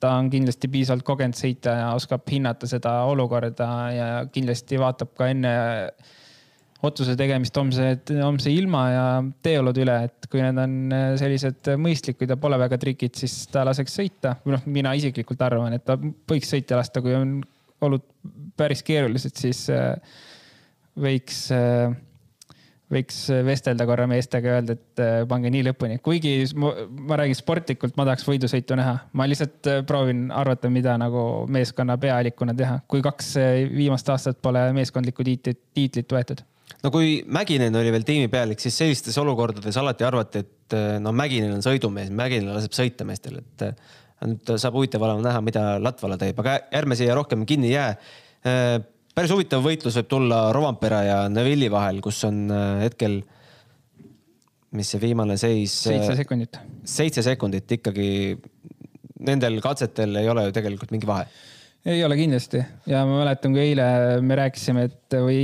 ta 0.00 0.12
on 0.20 0.30
kindlasti 0.30 0.68
piisavalt 0.72 1.06
kogenud 1.06 1.36
sõita 1.36 1.74
ja 1.80 1.88
oskab 1.96 2.26
hinnata 2.30 2.68
seda 2.68 2.98
olukorda 3.08 3.68
ja 3.94 4.08
kindlasti 4.32 4.78
vaatab 4.80 5.14
ka 5.16 5.30
enne 5.32 5.52
otsuse 6.86 7.16
tegemist 7.18 7.56
homse, 7.58 7.90
homse 8.20 8.52
ilma 8.52 8.82
ja 8.90 9.04
teeolud 9.44 9.76
üle, 9.82 9.96
et 10.08 10.28
kui 10.30 10.42
need 10.42 10.60
on 10.62 10.78
äh, 10.94 11.10
sellised 11.20 11.72
mõistlikud 11.82 12.30
ja 12.32 12.38
pole 12.40 12.58
väga 12.60 12.78
trikid, 12.82 13.16
siis 13.18 13.44
ta 13.52 13.64
laseks 13.66 13.98
sõita. 14.00 14.36
või 14.44 14.56
noh, 14.56 14.64
mina 14.78 14.94
isiklikult 14.98 15.44
arvan, 15.46 15.76
et 15.76 15.84
ta 15.86 15.98
võiks 15.98 16.50
sõita 16.52 16.80
lasta, 16.80 17.02
kui 17.04 17.14
on 17.16 17.38
olud 17.86 18.02
päris 18.56 18.82
keerulised, 18.86 19.36
siis 19.38 19.66
äh, 19.72 19.94
võiks, 21.02 21.44
äh, 21.54 21.92
võiks 22.92 23.20
vestelda 23.44 23.86
korra 23.88 24.06
meestega 24.10 24.50
ja 24.50 24.58
öelda, 24.60 24.76
et 24.78 25.04
pange 25.28 25.50
nii 25.52 25.64
lõpuni. 25.66 26.00
kuigi 26.02 26.34
ma, 26.56 26.72
ma 27.10 27.20
räägin 27.20 27.38
sportlikult, 27.38 27.96
ma 27.98 28.06
tahaks 28.08 28.26
võidusõitu 28.28 28.78
näha. 28.78 28.98
ma 29.12 29.26
lihtsalt 29.26 29.70
proovin 29.86 30.28
arvata, 30.30 30.70
mida 30.70 30.94
nagu 31.02 31.46
meeskonna 31.50 31.98
peaalikuna 31.98 32.54
teha, 32.54 32.78
kui 32.88 33.02
kaks 33.04 33.34
viimast 33.74 34.08
aastat 34.14 34.38
pole 34.42 34.68
meeskondlikku 34.78 35.26
tiitlit, 35.26 35.64
tiitlit 35.74 36.14
võetud 36.14 36.46
no 36.84 36.92
kui 36.94 37.20
Mäkinen 37.32 37.76
oli 37.78 37.92
veel 37.94 38.06
tiimipealik, 38.06 38.60
siis 38.62 38.76
sellistes 38.78 39.16
olukordades 39.22 39.76
alati 39.80 40.06
arvati, 40.06 40.42
et 40.44 40.76
no 41.02 41.12
Mäkinen 41.16 41.54
on 41.56 41.64
sõidumees, 41.64 42.10
Mäkinen 42.14 42.52
laseb 42.54 42.76
sõita 42.76 43.06
meestel, 43.08 43.40
et 43.42 43.66
nüüd 44.26 44.52
saab 44.56 44.76
huvitav 44.78 45.04
olema 45.06 45.24
näha, 45.28 45.44
mida 45.44 45.64
Latvala 45.82 46.18
teeb, 46.20 46.38
aga 46.42 46.58
ärme 46.80 46.98
siia 46.98 47.16
rohkem 47.16 47.44
kinni 47.48 47.72
jää. 47.72 47.96
Äh, 48.46 48.76
päris 49.16 49.32
huvitav 49.34 49.64
võitlus 49.64 49.96
võib 50.00 50.12
tulla 50.12 50.42
Rovampera 50.56 51.02
ja 51.06 51.18
Neville'i 51.32 51.72
vahel, 51.72 52.02
kus 52.04 52.22
on 52.28 52.46
hetkel, 52.82 53.20
mis 54.76 54.92
see 54.92 55.02
viimane 55.02 55.38
seis? 55.40 55.74
seitse 55.88 56.16
sekundit. 56.18 56.60
seitse 56.84 57.24
sekundit 57.24 57.78
ikkagi. 57.78 58.10
Nendel 59.26 59.56
katsetel 59.64 60.12
ei 60.20 60.26
ole 60.28 60.42
ju 60.44 60.52
tegelikult 60.52 60.90
mingi 60.92 61.08
vahe 61.08 61.24
ei 61.86 62.02
ole 62.04 62.16
kindlasti 62.18 62.60
ja 62.90 63.04
ma 63.06 63.20
mäletan, 63.20 63.54
kui 63.54 63.62
eile 63.62 63.86
me 64.20 64.36
rääkisime, 64.38 64.86
et 64.90 65.16
või 65.22 65.38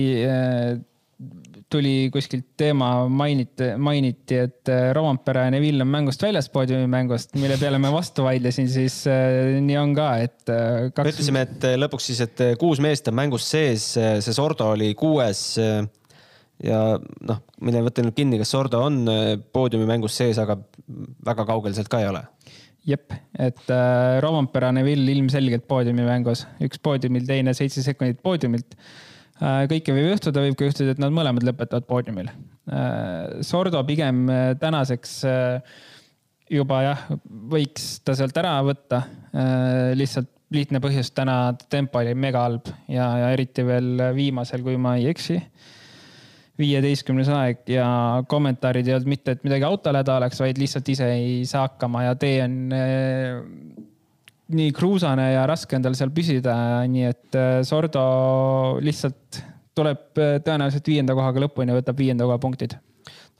tuli 1.72 2.10
kuskilt 2.12 2.52
teema, 2.60 2.90
mainiti, 3.08 3.72
mainiti, 3.80 4.38
et 4.46 4.70
äh, 4.70 4.90
Rompere 4.96 5.46
ja 5.46 5.52
Neville 5.54 5.84
on 5.84 5.90
mängust 5.92 6.22
väljas 6.22 6.48
poodiumimängust, 6.52 7.36
mille 7.40 7.56
peale 7.60 7.80
ma 7.82 7.92
vastu 7.94 8.26
vaidlesin, 8.26 8.68
siis 8.70 9.02
äh, 9.10 9.58
nii 9.64 9.78
on 9.80 9.94
ka, 9.96 10.08
et 10.24 10.52
äh, 10.52 10.90
kaks.... 10.90 11.04
me 11.06 11.14
ütlesime, 11.14 11.44
et 11.48 11.68
lõpuks 11.80 12.10
siis, 12.10 12.22
et 12.26 12.44
kuus 12.60 12.82
meest 12.84 13.08
on 13.10 13.16
mängust 13.18 13.52
sees, 13.54 13.86
see 13.96 14.36
Sordo 14.36 14.72
oli 14.74 14.92
kuues. 14.98 15.42
ja 16.62 16.80
noh, 17.28 17.40
mine 17.64 17.84
võta 17.86 18.04
nüüd 18.04 18.16
kinni, 18.18 18.40
kas 18.42 18.52
Sordo 18.54 18.82
on 18.86 19.02
poodiumimängus 19.52 20.18
sees, 20.22 20.40
aga 20.42 20.58
väga 21.26 21.48
kaugel 21.48 21.74
sealt 21.76 21.90
ka 21.92 22.02
ei 22.02 22.10
ole 22.10 22.26
jep, 22.88 23.14
et 23.38 23.70
äh, 23.70 24.18
Rompere 24.24 24.68
ja 24.68 24.76
Neville 24.80 25.14
ilmselgelt 25.14 25.64
poodiumimängus, 25.70 26.44
üks 26.66 26.82
poodiumil, 26.82 27.24
teine 27.28 27.54
seitse 27.56 27.84
sekundit 27.84 28.20
poodiumilt 28.22 28.76
Äh, 28.76 29.10
kõike 29.70 29.94
võib 29.96 30.10
juhtuda, 30.12 30.44
võib 30.44 30.58
ka 30.58 30.68
juhtuda, 30.68 30.94
et 30.94 31.00
nad 31.02 31.14
mõlemad 31.14 31.46
lõpetavad 31.46 31.86
poodiumil. 31.88 32.28
Äh, 32.70 33.40
Sordo 33.46 33.82
pigem 33.88 34.24
äh, 34.30 34.52
tänaseks 34.60 35.16
juba 36.52 36.82
jah, 36.84 37.04
võiks 37.52 37.96
ta 38.04 38.14
sealt 38.18 38.36
ära 38.36 38.58
võtta. 38.66 38.98
lihtsalt 39.96 40.28
lihtne 40.52 40.82
põhjus, 40.84 41.08
täna 41.16 41.54
tempo 41.72 42.02
oli 42.02 42.12
mega 42.12 42.42
halb 42.44 42.66
ja, 42.92 43.06
ja 43.22 43.30
eriti 43.32 43.64
veel 43.64 44.10
viimasel, 44.12 44.60
kui 44.66 44.76
ma 44.76 44.98
ei 44.98 45.06
eksi 45.08 45.38
viieteistkümnes 46.60 47.30
aeg 47.32 47.62
ja 47.72 47.86
kommentaarid 48.28 48.88
ei 48.88 48.96
olnud 48.98 49.10
mitte, 49.14 49.36
et 49.36 49.46
midagi 49.46 49.64
autole 49.66 50.02
häda 50.02 50.18
oleks, 50.20 50.42
vaid 50.42 50.60
lihtsalt 50.60 50.90
ise 50.92 51.08
ei 51.14 51.40
saa 51.48 51.64
hakkama 51.66 52.04
ja 52.04 52.18
tee 52.20 52.42
on 52.44 52.58
nii 54.50 54.72
kruusane 54.74 55.32
ja 55.34 55.44
raske 55.48 55.76
on 55.78 55.84
tal 55.84 55.96
seal 55.98 56.12
püsida, 56.14 56.54
nii 56.90 57.08
et 57.08 57.38
äh, 57.38 57.58
Sordo 57.66 58.04
lihtsalt 58.82 59.40
tuleb 59.76 60.20
äh, 60.20 60.38
tõenäoliselt 60.44 60.88
viienda 60.90 61.16
kohaga 61.16 61.44
lõpuni 61.44 61.76
võtab 61.76 62.00
viienda 62.00 62.26
koha 62.28 62.40
punktid. 62.42 62.74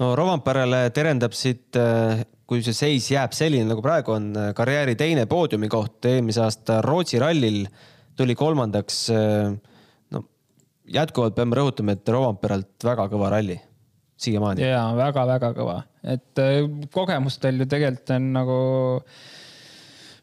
no 0.01 0.13
Rovanperele 0.19 0.85
terendab 0.95 1.35
siit, 1.37 1.75
äh, 1.77 2.23
kui 2.47 2.63
see 2.65 2.77
seis 2.77 3.11
jääb 3.13 3.35
selline 3.37 3.69
nagu 3.69 3.85
praegu 3.85 4.15
on, 4.17 4.31
karjääri 4.57 4.97
teine 5.01 5.27
poodiumi 5.27 5.69
koht 5.73 6.09
eelmise 6.09 6.45
aasta 6.47 6.81
Rootsi 6.85 7.21
rallil 7.23 7.67
tuli 8.17 8.35
kolmandaks. 8.37 9.07
no 10.13 10.25
jätkuvalt 10.95 11.35
peame 11.37 11.57
rõhutama, 11.59 11.97
et 11.97 12.09
Rovanperelt 12.09 12.85
väga 12.85 13.09
kõva 13.13 13.35
ralli 13.37 13.59
siiamaani. 14.23 14.65
ja 14.65 14.87
väga-väga 14.97 15.53
kõva, 15.57 15.79
et 16.05 16.43
kogemustel 16.95 17.65
ju 17.65 17.69
tegelikult 17.69 18.17
on 18.17 18.33
nagu 18.37 18.59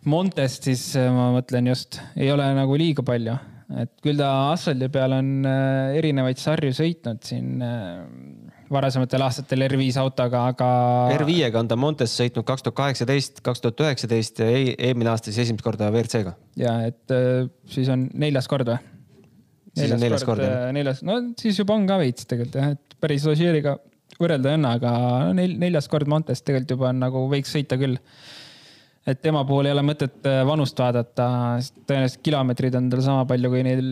Montest 0.08 0.68
siis 0.70 0.84
äh, 0.96 1.10
ma 1.12 1.30
mõtlen 1.36 1.68
just, 1.72 2.00
ei 2.16 2.30
ole 2.32 2.46
nagu 2.56 2.76
liiga 2.80 3.04
palju, 3.06 3.34
et 3.82 3.92
küll 4.04 4.20
ta 4.22 4.30
asfaldi 4.54 4.88
peal 4.94 5.18
on 5.18 5.34
äh, 5.48 5.98
erinevaid 6.00 6.40
sarju 6.40 6.72
sõitnud 6.78 7.20
siin 7.28 7.60
äh, 7.66 7.98
varasematel 8.72 9.26
aastatel 9.26 9.66
R5 9.66 9.98
autoga, 10.00 10.46
aga. 10.54 10.70
R5-ga 11.18 11.64
on 11.64 11.72
ta 11.72 11.80
Montes 11.80 12.14
sõitnud 12.16 12.48
kaks 12.48 12.64
tuhat 12.64 12.78
kaheksateist, 12.80 13.44
kaks 13.44 13.66
tuhat 13.66 13.84
üheksateist 13.84 14.40
ja 14.44 14.48
eelmine 14.54 15.12
aasta 15.12 15.34
siis 15.34 15.44
esimest 15.48 15.66
korda 15.66 15.92
WRC-ga. 15.92 16.38
ja 16.62 16.78
et 16.88 17.18
siis 17.74 17.92
on 17.92 18.08
neljas 18.14 18.48
kord 18.48 18.72
või? 18.72 18.80
siis 19.76 19.94
on 19.94 20.02
neljas 20.02 20.26
kord, 20.26 20.42
kord, 20.42 20.74
neljas, 20.76 21.04
no 21.06 21.20
siis 21.40 21.60
juba 21.60 21.76
on 21.76 21.88
ka 21.90 22.00
veits 22.02 22.28
tegelikult 22.30 22.60
jah, 22.62 22.76
et 22.78 23.00
päris 23.04 23.26
Ožeeriga 23.30 23.76
võrrelda 24.20 24.52
ei 24.52 24.58
anna, 24.60 24.76
aga 24.80 24.94
nel, 25.36 25.56
neljas 25.60 25.88
kord 25.92 26.10
Montes 26.12 26.44
tegelikult 26.44 26.78
juba 26.78 26.92
on 26.92 27.02
nagu 27.04 27.26
võiks 27.32 27.52
sõita 27.56 27.78
küll 27.80 28.00
et 29.12 29.22
tema 29.22 29.42
puhul 29.48 29.68
ei 29.68 29.74
ole 29.74 29.84
mõtet 29.86 30.28
äh, 30.30 30.40
vanust 30.48 30.80
vaadata, 30.80 31.28
sest 31.64 31.82
tõenäoliselt 31.90 32.22
kilomeetreid 32.26 32.78
on 32.80 32.88
tal 32.92 33.04
sama 33.06 33.26
palju 33.30 33.52
kui 33.54 33.64
neil 33.66 33.84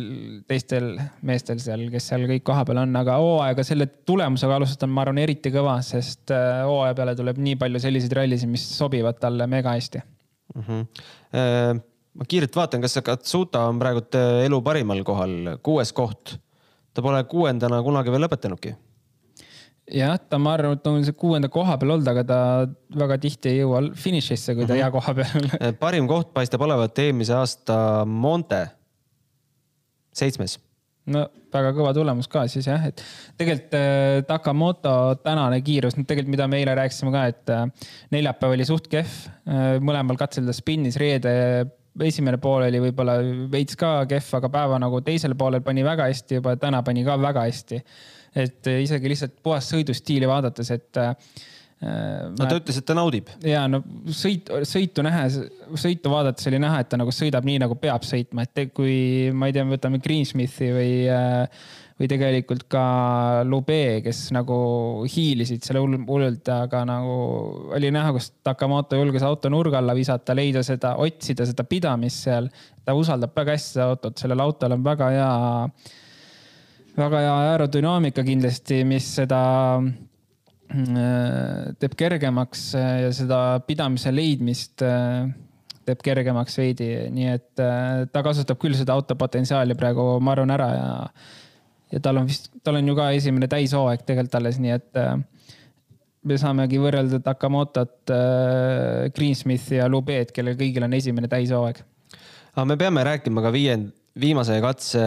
teistel 0.50 0.94
meestel 1.28 1.62
seal, 1.64 1.88
kes 1.94 2.10
seal 2.12 2.26
kõik 2.30 2.46
kohapeal 2.48 2.82
on, 2.84 2.96
aga 3.00 3.18
hooaega 3.22 3.66
selle 3.68 3.90
tulemusega 4.08 4.58
alustada 4.60 4.88
on, 4.88 4.96
ma 4.96 5.04
arvan, 5.06 5.22
eriti 5.24 5.52
kõva, 5.54 5.78
sest 5.86 6.34
äh, 6.36 6.64
hooaja 6.68 6.98
peale 6.98 7.18
tuleb 7.20 7.42
nii 7.44 7.60
palju 7.62 7.84
selliseid 7.84 8.18
rallisid, 8.20 8.52
mis 8.52 8.66
sobivad 8.78 9.20
talle 9.22 9.50
mega 9.52 9.76
hästi 9.76 10.02
mm. 10.02 10.66
-hmm. 10.68 11.86
ma 12.18 12.28
kiirelt 12.28 12.56
vaatan, 12.56 12.84
kas 12.86 13.00
Katsuta 13.04 13.68
on 13.70 13.80
praegult 13.80 14.18
elu 14.18 14.62
parimal 14.62 15.04
kohal, 15.08 15.56
kuues 15.64 15.94
koht. 15.94 16.38
ta 16.94 17.02
pole 17.02 17.24
kuuendana 17.30 17.82
kunagi 17.86 18.12
veel 18.14 18.26
lõpetanudki 18.26 18.78
jah, 19.94 20.18
ta, 20.30 20.40
ma 20.42 20.54
arvan, 20.58 20.76
et 20.78 20.90
on 20.90 21.00
see 21.06 21.16
kuuenda 21.18 21.50
koha 21.52 21.78
peal 21.80 21.96
olnud, 21.96 22.10
aga 22.12 22.24
ta 22.28 22.40
väga 23.00 23.18
tihti 23.24 23.54
ei 23.54 23.62
jõua 23.62 23.82
finišisse, 23.96 24.56
kui 24.56 24.66
ta 24.66 24.74
mm 24.74 24.80
-hmm. 24.80 24.84
hea 24.84 24.92
koha 24.92 25.14
peal 25.16 25.50
eh, 25.60 25.74
parim 25.84 26.08
koht 26.08 26.34
paistab 26.34 26.62
olevat 26.62 27.00
eelmise 27.00 27.34
aasta 27.34 28.06
Monte, 28.06 28.68
seitsmes. 30.14 30.60
no 31.08 31.28
väga 31.54 31.72
kõva 31.72 31.94
tulemus 31.96 32.28
ka 32.28 32.48
siis 32.52 32.68
jah, 32.68 32.84
et 32.86 33.02
tegelikult 33.38 33.74
äh, 33.80 34.24
Takamoto 34.28 35.16
tänane 35.24 35.62
kiirus, 35.62 35.96
tegelikult, 35.96 36.34
mida 36.36 36.48
me 36.48 36.60
eile 36.60 36.76
rääkisime 36.76 37.12
ka, 37.12 37.26
et 37.32 37.50
äh, 37.50 37.66
neljapäev 38.12 38.58
oli 38.58 38.66
suht 38.66 38.88
kehv 38.92 39.08
äh,, 39.48 39.80
mõlemal 39.80 40.20
katsel 40.20 40.46
ta 40.46 40.54
spinnis, 40.54 41.00
reede 41.00 41.68
esimene 42.04 42.38
pool 42.38 42.68
oli 42.68 42.82
võib-olla 42.82 43.18
veits 43.52 43.76
ka 43.80 44.06
kehv, 44.10 44.36
aga 44.42 44.50
päeva 44.50 44.80
nagu 44.80 45.00
teisel 45.02 45.34
poolel 45.36 45.64
pani 45.66 45.84
väga 45.84 46.12
hästi 46.12 46.42
juba, 46.42 46.56
täna 46.60 46.84
pani 46.84 47.06
ka 47.08 47.16
väga 47.22 47.48
hästi 47.48 47.82
et 48.38 48.74
isegi 48.84 49.14
lihtsalt 49.14 49.38
puhast 49.44 49.74
sõidustiili 49.74 50.30
vaadates, 50.30 50.70
et 50.76 51.00
äh, 51.02 51.14
no 51.82 52.46
ta 52.48 52.58
ütles, 52.58 52.80
et 52.80 52.86
ta 52.88 52.96
naudib. 52.98 53.30
ja 53.46 53.66
no 53.70 53.82
sõit, 54.14 54.50
sõitu 54.68 55.06
nähes, 55.06 55.40
sõitu 55.78 56.14
vaadates 56.14 56.48
oli 56.50 56.62
näha, 56.62 56.82
et 56.82 56.90
ta 56.90 57.00
nagu 57.00 57.14
sõidab 57.14 57.46
nii, 57.48 57.60
nagu 57.66 57.78
peab 57.82 58.06
sõitma, 58.08 58.48
et 58.48 58.72
kui 58.76 59.30
ma 59.34 59.50
ei 59.50 59.58
tea, 59.58 59.66
võtame 59.68 60.02
Greensmithi 60.04 60.72
või, 60.74 60.96
äh, 61.12 61.68
või 61.98 62.10
tegelikult 62.10 62.66
ka 62.70 62.86
Lube, 63.50 64.02
kes 64.06 64.28
nagu 64.36 64.58
hiilisid 65.10 65.66
selle 65.66 65.82
hullult, 65.82 66.50
aga 66.54 66.84
nagu 66.88 67.20
oli 67.78 67.92
näha, 67.94 68.14
kus 68.16 68.32
Takamoto 68.46 68.98
julges 69.00 69.26
auto 69.26 69.50
nurga 69.54 69.82
alla 69.82 69.96
visata, 69.98 70.36
leida 70.38 70.66
seda, 70.66 70.96
otsida 71.02 71.46
seda 71.50 71.66
pidamist 71.66 72.26
seal. 72.26 72.50
ta 72.86 72.94
usaldab 72.96 73.34
väga 73.36 73.54
hästi 73.58 73.74
seda 73.76 73.90
autot, 73.92 74.18
sellel 74.18 74.42
autol 74.46 74.78
on 74.78 74.84
väga 74.86 75.10
hea 75.14 75.32
väga 76.98 77.22
hea 77.22 77.34
aerodünaamika 77.52 78.24
kindlasti, 78.26 78.82
mis 78.88 79.08
seda 79.20 79.42
äh, 79.78 81.74
teeb 81.80 81.98
kergemaks 82.00 82.70
äh, 82.78 82.94
ja 83.06 83.12
seda 83.16 83.42
pidamise 83.68 84.14
leidmist 84.14 84.84
äh, 84.86 85.28
teeb 85.88 86.02
kergemaks 86.04 86.58
veidi, 86.60 86.90
nii 87.16 87.28
et 87.32 87.62
ta 88.12 88.22
kasutab 88.26 88.60
küll 88.60 88.76
seda 88.76 88.98
auto 88.98 89.16
potentsiaali 89.16 89.78
praegu, 89.80 90.18
ma 90.20 90.34
arvan, 90.34 90.52
ära 90.52 90.66
ja, 90.74 90.88
ja 91.94 92.02
tal 92.04 92.20
on 92.20 92.28
vist, 92.28 92.50
tal 92.60 92.82
on 92.82 92.90
ju 92.92 92.96
ka 92.98 93.06
esimene 93.16 93.48
täishooaeg 93.48 94.04
tegelikult 94.04 94.36
alles, 94.42 94.58
nii 94.60 94.74
et 94.76 95.00
me 96.28 96.36
saamegi 96.42 96.82
võrrelda 96.84 97.22
Takamotot, 97.24 98.12
Greensmithi 99.16 99.80
ja 99.80 99.88
Lubeed, 99.88 100.36
kellel 100.36 100.60
kõigil 100.60 100.84
on 100.84 100.98
esimene 101.00 101.32
täishooaeg. 101.32 101.80
aga 102.52 102.68
me 102.68 102.76
peame 102.84 103.08
rääkima 103.08 103.46
ka 103.48 103.56
viiend-, 103.56 103.96
viimase 104.18 104.58
katse 104.64 105.04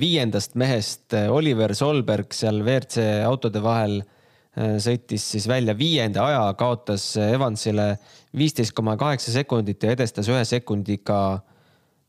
viiendast 0.00 0.56
mehest 0.60 1.14
Oliver 1.30 1.74
Solberg 1.76 2.32
seal 2.34 2.62
WRC 2.64 3.04
autode 3.26 3.62
vahel 3.64 3.98
äh, 4.00 4.76
sõitis 4.82 5.26
siis 5.34 5.48
välja 5.50 5.74
viienda 5.78 6.24
aja, 6.26 6.42
kaotas 6.58 7.12
Evansile 7.20 7.92
viisteist 8.36 8.74
koma 8.76 8.96
kaheksa 9.00 9.34
sekundit 9.34 9.82
ja 9.84 9.94
edestas 9.96 10.30
ühe 10.30 10.42
sekundiga, 10.48 11.40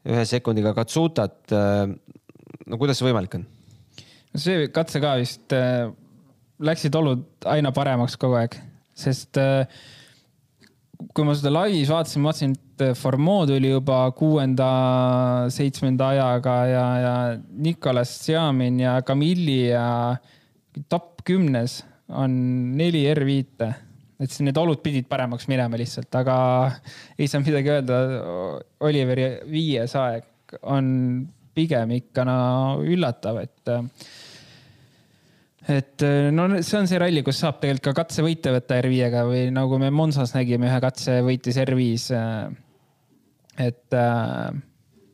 ühe 0.07 0.25
sekundiga 0.29 0.75
Katsutat. 0.77 1.41
Äh, 1.51 1.91
no 2.67 2.81
kuidas 2.81 3.01
see 3.01 3.09
võimalik 3.09 3.39
on? 3.39 3.47
see 4.31 4.69
katse 4.71 5.01
ka 5.03 5.17
vist 5.19 5.51
äh, 5.55 5.89
läksid 6.63 6.95
olud 6.95 7.25
aina 7.51 7.73
paremaks 7.75 8.15
kogu 8.21 8.37
aeg, 8.39 8.55
sest 8.95 9.35
kui 11.11 11.25
ma 11.25 11.33
seda 11.35 11.51
laivis 11.51 11.89
vaatasin, 11.91 12.21
ma 12.21 12.29
vaatasin, 12.29 12.53
et 12.55 12.70
Formeau 12.97 13.45
tuli 13.49 13.71
juba 13.71 14.03
kuuenda, 14.17 14.71
seitsmenda 15.53 16.11
ajaga 16.15 16.55
ja, 16.69 16.85
ja 17.01 17.13
Nicolas 17.51 18.13
Siamin 18.25 18.79
ja 18.83 18.97
Camilli 19.05 19.69
ja 19.69 20.17
top 20.89 21.23
kümnes 21.27 21.81
on 22.11 22.31
neli 22.77 23.05
R5-e. 23.13 23.69
et 24.21 24.29
siis 24.29 24.43
need 24.45 24.57
olud 24.59 24.81
pidid 24.83 25.07
paremaks 25.09 25.47
minema 25.49 25.79
lihtsalt, 25.79 26.11
aga 26.19 26.35
ei 27.17 27.29
saa 27.31 27.41
midagi 27.41 27.71
öelda. 27.73 28.01
Oliveri 28.85 29.29
viies 29.49 29.95
aeg 29.97 30.57
on 30.61 30.89
pigem 31.55 31.95
ikka 31.97 32.25
no 32.27 32.35
üllatav, 32.85 33.41
et 33.41 33.71
et 35.71 36.03
no 36.33 36.47
see 36.59 36.79
on 36.79 36.89
see 36.89 36.99
ralli, 37.01 37.23
kus 37.25 37.39
saab 37.43 37.61
tegelikult 37.61 37.91
ka 37.91 38.03
katsevõite 38.03 38.53
võtta 38.55 38.79
R5-ga 38.81 39.23
või 39.29 39.45
nagu 39.53 39.79
me 39.81 39.91
Monsas 39.93 40.35
nägime, 40.35 40.69
ühe 40.69 40.81
katse 40.83 41.21
võitis 41.25 41.59
R5. 41.61 42.17
Et 43.62 43.97
äh, 43.97 44.47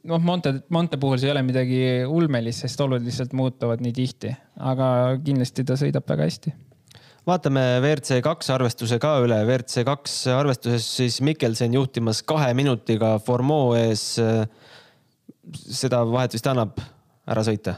noh, 0.07 0.21
Monte, 0.23 0.53
Monte 0.73 0.99
puhul 1.01 1.19
see 1.19 1.29
ei 1.29 1.35
ole 1.35 1.43
midagi 1.47 1.81
ulmelist, 2.07 2.63
sest 2.65 2.81
olud 2.85 3.03
lihtsalt 3.03 3.35
muutuvad 3.37 3.83
nii 3.83 3.95
tihti, 3.95 4.31
aga 4.71 4.87
kindlasti 5.23 5.67
ta 5.67 5.79
sõidab 5.79 6.07
väga 6.07 6.29
hästi 6.29 6.55
vaatame 7.27 7.61
WRC 7.81 8.21
kaks 8.23 8.53
arvestuse 8.55 9.01
ka 9.03 9.17
üle. 9.19 9.35
WRC 9.43 9.83
kaks 9.83 10.13
arvestuses 10.31 10.85
siis 11.01 11.17
Mikkelsen 11.27 11.73
juhtimas 11.75 12.21
kahe 12.23 12.53
minutiga 12.55 13.17
Formeau 13.19 13.73
ees. 13.75 14.13
seda 15.51 16.05
vahet 16.07 16.37
vist 16.37 16.47
annab 16.47 16.79
ära 17.27 17.43
sõita 17.43 17.75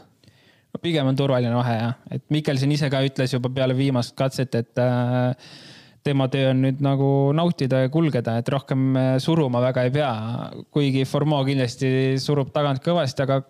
no 0.73 0.81
pigem 0.81 1.07
on 1.09 1.17
turvaline 1.17 1.55
vahe 1.57 1.75
jah, 1.77 1.97
et 2.13 2.23
Mikkelson 2.33 2.71
ise 2.73 2.89
ka 2.93 3.01
ütles 3.05 3.33
juba 3.33 3.51
peale 3.53 3.75
viimast 3.77 4.15
katset, 4.17 4.55
et 4.55 4.81
äh, 4.81 5.49
tema 6.05 6.27
töö 6.31 6.51
on 6.53 6.61
nüüd 6.63 6.81
nagu 6.83 7.09
nautida 7.35 7.83
ja 7.83 7.91
kulgeda, 7.93 8.37
et 8.41 8.51
rohkem 8.53 8.89
äh, 8.97 9.13
suruma 9.23 9.61
väga 9.63 9.85
ei 9.87 9.93
pea. 9.93 10.11
kuigi 10.73 11.05
Formeau 11.09 11.45
kindlasti 11.47 11.91
surub 12.21 12.53
tagant 12.55 12.83
kõvasti, 12.85 13.25
aga 13.25 13.41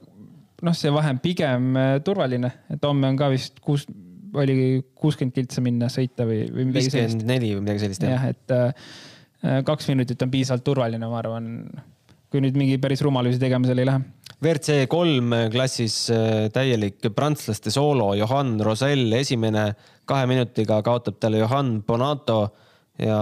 noh, 0.65 0.75
see 0.77 0.93
vahe 0.93 1.13
on 1.15 1.21
pigem 1.23 1.69
äh, 1.79 1.91
turvaline, 2.05 2.51
et 2.73 2.87
homme 2.87 3.11
on 3.11 3.19
ka 3.19 3.29
vist 3.33 3.61
kuus, 3.63 3.85
oli 4.33 4.81
kuuskümmend 4.95 5.35
kiltsa 5.35 5.63
minna 5.65 5.91
sõita 5.93 6.27
või, 6.29 6.43
või 6.49 6.69
midagi 6.71 6.89
sellist. 6.89 6.99
viiskümmend 6.99 7.31
neli 7.33 7.53
või 7.55 7.65
midagi 7.67 7.85
sellist 7.85 8.05
jah. 8.05 8.17
jah, 8.17 8.33
et 8.33 9.63
kaks 9.65 9.87
minutit 9.87 10.21
on 10.21 10.31
piisavalt 10.33 10.65
turvaline, 10.67 11.07
ma 11.07 11.21
arvan 11.21 11.47
kui 12.29 12.41
nüüd 12.43 12.57
mingi 12.59 12.77
päris 12.81 13.01
rumalusi 13.05 13.41
tegemisel 13.41 13.81
ei 13.81 13.87
lähe. 13.89 14.01
WRC 14.39 14.85
kolm 14.91 15.33
klassis 15.51 15.95
äh, 16.13 16.47
täielik 16.55 17.09
prantslaste 17.15 17.73
soolo, 17.73 18.13
Johan 18.15 18.55
Rosell 18.63 19.11
esimene, 19.17 19.73
kahe 20.07 20.29
minutiga 20.29 20.79
kaotab 20.85 21.17
talle 21.19 21.41
Johan 21.41 21.79
Bonato 21.83 22.43
ja 23.01 23.19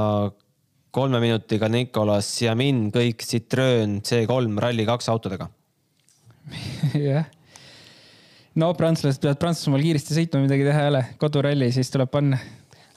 kolme 0.93 1.21
minutiga 1.23 1.69
Nicolas 1.71 2.29
Jamin, 2.41 2.87
kõik 2.93 3.25
Citroen 3.25 3.99
C3 4.05 4.59
Rally2 4.61 5.11
autodega 5.13 5.49
jah. 7.07 7.25
no 8.55 8.71
prantslased 8.77 9.23
peavad 9.23 9.41
Prantsusmaal 9.41 9.83
kiiresti 9.83 10.15
sõitma, 10.19 10.45
midagi 10.45 10.67
teha 10.67 10.85
ei 10.85 10.93
ole, 10.93 11.03
koduralli, 11.21 11.71
siis 11.75 11.91
tuleb 11.93 12.13
panna 12.13 12.39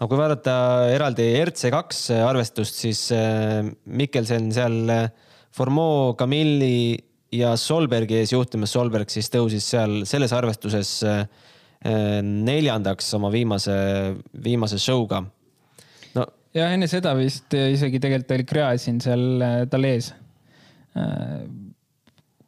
aga 0.01 0.09
kui 0.09 0.21
vaadata 0.21 0.55
eraldi 0.95 1.27
RC2 1.43 2.21
arvestust, 2.25 2.79
siis 2.85 3.03
äh, 3.17 3.65
Mikkelsen 3.85 4.53
seal 4.57 4.79
äh, 4.93 5.11
Formeau, 5.57 6.15
Camilli 6.19 6.99
ja 7.35 7.55
Solbergi 7.59 8.21
ees 8.21 8.35
juhtimas. 8.35 8.73
Solberg 8.75 9.11
siis 9.13 9.31
tõusis 9.33 9.67
seal 9.73 10.03
selles 10.09 10.35
arvestuses 10.37 10.93
äh, 11.07 11.25
neljandaks 12.25 13.09
oma 13.19 13.31
viimase, 13.33 13.75
viimase 14.45 14.79
show'ga. 14.83 15.23
no 16.19 16.27
ja 16.55 16.69
enne 16.75 16.91
seda 16.91 17.15
vist 17.17 17.55
isegi 17.57 18.03
tegelikult 18.03 18.37
oli 18.37 18.49
Gräzin 18.51 19.01
seal 19.01 19.45
tal 19.73 19.87
ees 19.89 20.11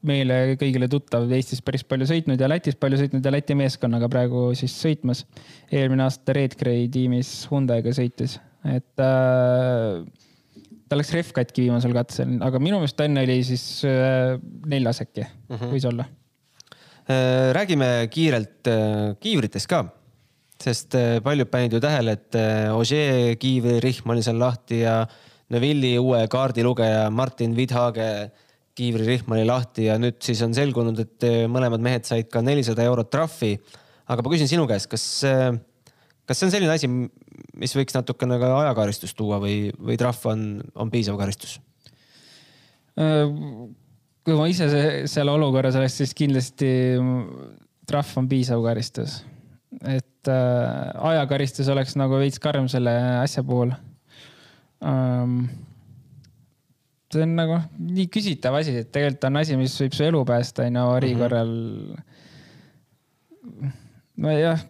meile 0.07 0.57
kõigile 0.59 0.89
tuttav, 0.91 1.29
Eestis 1.31 1.63
päris 1.65 1.85
palju 1.87 2.09
sõitnud 2.11 2.41
ja 2.41 2.49
Lätis 2.51 2.79
palju 2.79 2.99
sõitnud 3.01 3.25
ja 3.25 3.33
Läti 3.35 3.57
meeskonnaga 3.59 4.09
praegu 4.11 4.49
siis 4.59 4.75
sõitmas. 4.79 5.25
eelmine 5.71 6.05
aasta 6.07 6.35
Red 6.37 6.57
Gray 6.59 6.89
tiimis 6.93 7.31
Hyundai'ga 7.51 7.95
sõitis, 7.95 8.39
et 8.67 9.03
äh, 9.03 10.03
ta 10.93 10.99
läks 11.01 11.15
rehv 11.17 11.33
katki 11.33 11.65
viimasel 11.65 11.95
katsel, 11.97 12.37
aga 12.45 12.61
minu 12.61 12.83
meelest 12.83 13.01
enne 13.01 13.25
oli 13.25 13.39
siis 13.49 13.65
äh, 13.89 14.37
neljas 14.69 15.01
äkki 15.07 15.25
mm, 15.25 15.57
-hmm. 15.57 15.73
võis 15.73 15.89
olla 15.89 16.05
äh,. 17.09 17.49
räägime 17.57 17.89
kiirelt 18.13 18.69
äh, 18.69 19.17
kiivritest 19.21 19.71
ka, 19.73 19.87
sest 20.61 20.95
paljud 21.25 21.49
panid 21.51 21.73
ju 21.73 21.81
tähele, 21.83 22.13
et 22.19 22.37
Ogier 22.77 23.37
kiivrihm 23.41 24.13
oli 24.15 24.23
seal 24.23 24.39
lahti 24.39 24.83
ja 24.85 25.01
Neville'i 25.53 25.97
uue 25.99 26.27
kaardilugeja 26.31 27.09
Martin 27.11 27.57
Vidhage 27.57 28.31
kiivrirehm 28.77 29.33
oli 29.33 29.49
lahti 29.49 29.89
ja 29.89 29.99
nüüd 30.01 30.21
siis 30.25 30.41
on 30.45 30.55
selgunud, 30.57 31.01
et 31.01 31.27
mõlemad 31.51 31.83
mehed 31.83 32.07
said 32.09 32.31
ka 32.33 32.41
nelisada 32.45 32.85
eurot 32.85 33.11
trahvi. 33.11 33.59
aga 34.09 34.23
ma 34.23 34.33
küsin 34.33 34.49
sinu 34.49 34.69
käest, 34.69 34.89
kas, 34.93 35.25
kas 36.27 36.39
see 36.39 36.47
on 36.47 36.53
selline 36.55 36.73
asi, 36.73 36.89
mis 37.59 37.75
võiks 37.77 37.97
natukene 37.97 38.39
ka 38.41 38.51
ajakaristust 38.61 39.17
tuua 39.19 39.41
või, 39.43 39.71
või 39.79 39.99
trahv 40.01 40.27
on, 40.31 40.47
on 40.75 40.91
piisav 40.93 41.19
karistus? 41.21 41.59
Kui 42.93 44.37
ma 44.39 44.47
ise 44.51 44.69
seal 45.11 45.31
olukorras 45.33 45.79
oleks, 45.81 45.97
siis 46.03 46.13
kindlasti 46.15 46.71
trahv 47.89 48.19
on 48.21 48.29
piisav 48.31 48.63
karistus. 48.65 49.23
et 49.89 50.29
äh, 50.29 50.91
ajakaristus 51.13 51.69
oleks 51.73 51.97
nagu 51.97 52.19
veits 52.21 52.39
karm 52.39 52.67
selle 52.69 52.93
asja 53.23 53.41
puhul 53.43 53.71
ähm, 54.85 55.47
see 57.13 57.25
on 57.27 57.35
nagu 57.37 57.59
nii 57.77 58.09
küsitav 58.13 58.57
asi, 58.59 58.75
et 58.83 58.91
tegelikult 58.93 59.27
on 59.29 59.41
asi, 59.41 59.57
mis 59.61 59.75
võib 59.81 59.97
su 59.97 60.05
elu 60.07 60.21
päästa, 60.29 60.67
on 60.69 60.79
ju, 60.79 60.85
vari 60.93 61.11
mhm. 61.13 61.21
korral 61.23 61.51
nojah, 64.23 64.61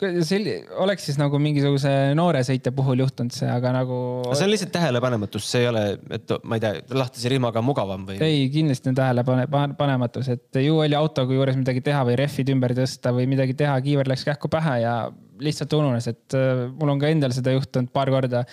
selli-, 0.00 0.58
oleks 0.82 1.06
siis 1.08 1.18
nagu 1.20 1.38
mingisuguse 1.42 1.90
noore 2.18 2.42
sõitja 2.46 2.72
puhul 2.76 3.00
juhtunud 3.04 3.34
see, 3.34 3.48
aga 3.50 3.72
nagu. 3.78 3.98
see 4.32 4.46
on 4.46 4.52
lihtsalt 4.52 4.72
tähelepanematus, 4.76 5.50
see 5.50 5.64
ei 5.64 5.68
ole, 5.70 5.84
et 6.12 6.34
ma 6.44 6.58
ei 6.58 6.64
tea, 6.64 6.80
lahtise 6.96 7.32
rihmaga 7.32 7.62
mugavam 7.64 8.06
või? 8.08 8.18
ei, 8.24 8.46
kindlasti 8.52 8.92
on 8.92 8.98
tähelepanematus, 8.98 10.32
et 10.36 10.60
ju 10.62 10.80
oli 10.84 10.98
autoga 10.98 11.36
juures 11.36 11.58
midagi 11.58 11.84
teha 11.86 12.04
või 12.08 12.18
rehvid 12.20 12.52
ümber 12.56 12.76
tõsta 12.76 13.14
või 13.16 13.28
midagi 13.30 13.56
teha, 13.56 13.76
kiiver 13.84 14.10
läks 14.12 14.26
kähku 14.28 14.52
pähe 14.52 14.80
ja 14.84 14.96
lihtsalt 15.40 15.72
ununes, 15.76 16.08
et 16.12 16.36
äh, 16.36 16.66
mul 16.72 16.96
on 16.96 17.00
ka 17.00 17.12
endal 17.12 17.34
seda 17.36 17.56
juhtunud 17.56 17.92
paar 17.92 18.12
korda 18.12 18.44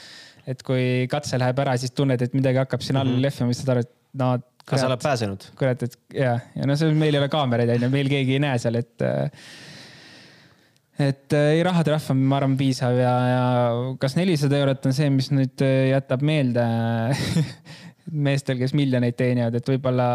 et 0.50 0.64
kui 0.66 1.06
katse 1.12 1.40
läheb 1.40 1.60
ära, 1.64 1.76
siis 1.80 1.94
tunned, 1.96 2.22
et 2.22 2.34
midagi 2.36 2.60
hakkab 2.62 2.82
siin 2.84 3.00
all 3.00 3.08
mm 3.08 3.18
-hmm. 3.18 3.28
lehvima, 3.28 3.54
siis 3.54 3.64
saad 3.64 3.76
aru, 3.76 3.86
et 3.86 3.94
no. 4.20 4.32
kas 4.66 4.82
sa 4.82 4.88
oled 4.88 5.04
pääsenud? 5.04 5.46
kurat, 5.60 5.84
et 5.84 6.00
ja, 6.14 6.40
ja 6.56 6.68
no 6.68 6.76
see 6.80 6.92
meil 6.94 7.16
ei 7.16 7.22
ole 7.22 7.30
kaameraid 7.32 7.76
onju, 7.78 7.90
meil 7.94 8.12
keegi 8.12 8.40
ei 8.40 8.44
näe 8.44 8.58
seal, 8.60 8.80
et. 8.82 9.08
Et 11.02 11.34
ei, 11.38 11.64
rahatrahv 11.66 12.12
on, 12.14 12.22
ma 12.30 12.38
arvan, 12.42 12.58
piisav 12.60 12.98
ja, 13.00 13.14
ja 13.30 13.46
kas 14.02 14.18
nelisada 14.20 14.60
eurot 14.62 14.86
on 14.90 14.94
see, 14.94 15.10
mis 15.14 15.32
nüüd 15.34 15.64
jätab 15.64 16.26
meelde 16.26 16.68
meestel, 18.12 18.58
kes 18.60 18.74
miljoneid 18.76 19.16
teenivad, 19.18 19.56
et 19.56 19.70
võib-olla. 19.70 20.06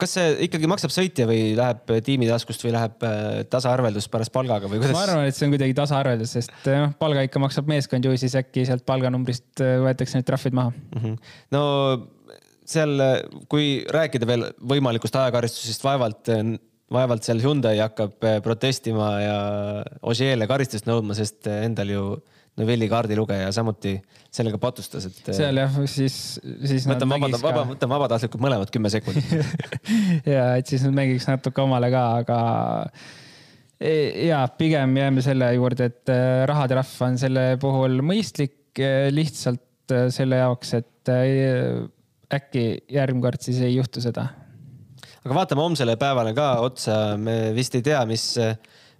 kas 0.00 0.16
see 0.18 0.32
ikkagi 0.46 0.68
maksab 0.70 0.92
sõitja 0.92 1.26
või 1.28 1.54
läheb 1.56 1.92
tiimi 2.04 2.28
taskust 2.28 2.64
või 2.66 2.74
läheb 2.74 3.06
äh, 3.06 3.42
tasaarveldus 3.52 4.08
pärast 4.12 4.32
palgaga 4.34 4.68
või 4.68 4.80
kuidas? 4.82 4.94
ma 4.96 5.04
arvan, 5.06 5.28
et 5.28 5.36
see 5.36 5.48
on 5.48 5.54
kuidagi 5.54 5.76
tasaarveldus, 5.78 6.34
sest 6.36 6.52
äh, 6.66 6.82
noh, 6.84 6.92
palga 7.00 7.24
ikka 7.26 7.40
maksab 7.42 7.70
meeskond 7.70 8.06
ju, 8.06 8.12
siis 8.20 8.36
äkki 8.38 8.66
sealt 8.68 8.84
palganumbrist 8.88 9.64
äh, 9.64 9.78
võetakse 9.82 10.18
need 10.20 10.28
trahvid 10.28 10.58
maha 10.58 10.74
mm. 10.74 11.00
-hmm. 11.00 11.16
no 11.56 11.62
seal, 12.72 13.06
kui 13.52 13.82
rääkida 13.92 14.28
veel 14.28 14.46
võimalikust 14.60 15.16
ajakaristusest, 15.18 15.82
vaevalt, 15.84 16.28
vaevalt 16.92 17.26
seal 17.26 17.40
Hyundai 17.42 17.78
hakkab 17.80 18.18
protestima 18.44 19.08
ja 19.22 19.38
Ogier'le 20.02 20.48
karistust 20.50 20.88
nõudma, 20.88 21.16
sest 21.18 21.48
endal 21.48 21.92
ju 21.92 22.04
Novelli 22.60 22.84
kaardilugeja 22.84 23.48
samuti 23.56 23.94
sellega 24.32 24.58
patustas, 24.60 25.06
et. 25.08 25.30
seal 25.32 25.56
jah, 25.56 25.76
siis, 25.88 26.16
siis. 26.68 26.84
võtan 26.88 27.08
vabata-, 27.08 27.40
vaba, 27.40 27.62
võtan 27.70 27.88
vabatahtlikult 27.94 28.44
mõlemad 28.44 28.72
kümme 28.72 28.90
sekundit 28.92 29.30
ja 30.34 30.50
et 30.60 30.68
siis 30.68 30.84
nad 30.84 30.92
mängiks 30.98 31.30
natuke 31.30 31.64
omale 31.64 31.88
ka, 31.94 32.02
aga 32.20 32.38
e, 33.80 33.94
ja 34.28 34.42
pigem 34.58 34.98
jääme 35.00 35.24
selle 35.24 35.48
juurde, 35.56 35.88
et 35.88 36.12
rahatrahv 36.50 37.08
on 37.08 37.16
selle 37.20 37.46
puhul 37.62 38.02
mõistlik 38.04 38.82
lihtsalt 39.16 39.96
selle 40.12 40.44
jaoks, 40.44 40.76
et 40.76 41.12
äkki 42.32 42.66
järgmine 42.92 43.24
kord 43.24 43.44
siis 43.44 43.64
ei 43.64 43.78
juhtu 43.78 44.04
seda. 44.04 44.28
Aga 45.22 45.38
vaatame 45.38 45.64
homsele 45.64 45.96
päevale 46.00 46.34
ka 46.36 46.52
otsa, 46.64 47.16
me 47.16 47.52
vist 47.56 47.74
ei 47.78 47.84
tea, 47.86 48.04
mis 48.08 48.30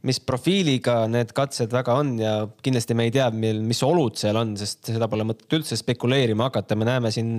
mis 0.03 0.19
profiiliga 0.19 1.05
need 1.07 1.31
katsed 1.37 1.71
väga 1.71 1.95
on 1.95 2.17
ja 2.19 2.33
kindlasti 2.65 2.95
me 2.99 3.07
ei 3.07 3.13
tea, 3.15 3.29
mis 3.31 3.83
olud 3.87 4.17
seal 4.19 4.35
on, 4.41 4.57
sest 4.59 4.91
seda 4.91 5.07
pole 5.11 5.23
mõtet 5.29 5.55
üldse 5.55 5.79
spekuleerima 5.79 6.49
hakata, 6.49 6.75
me 6.75 6.89
näeme 6.89 7.13
siin 7.15 7.37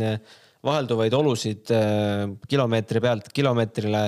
vahelduvaid 0.63 1.15
olusid 1.17 1.71
eh, 1.75 2.29
kilomeetri 2.49 3.01
pealt 3.03 3.27
kilomeetrile. 3.35 4.03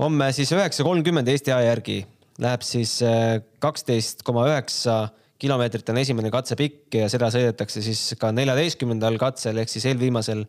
homme 0.00 0.32
siis 0.34 0.50
üheksa 0.56 0.86
kolmkümmend 0.86 1.28
Eesti 1.28 1.52
aja 1.54 1.70
järgi 1.70 2.00
läheb 2.42 2.64
siis 2.66 2.96
eh, 3.06 3.38
kaksteist 3.62 4.24
koma 4.26 4.46
üheksa 4.48 5.04
kilomeetrit 5.40 5.88
on 5.92 6.00
esimene 6.02 6.32
katse 6.32 6.56
pikk 6.58 6.98
ja 7.00 7.08
seda 7.12 7.30
sõidetakse 7.32 7.82
siis 7.84 8.16
ka 8.20 8.32
neljateistkümnendal 8.34 9.16
katsel 9.20 9.62
ehk 9.62 9.70
siis 9.72 9.86
eelviimasel. 9.88 10.44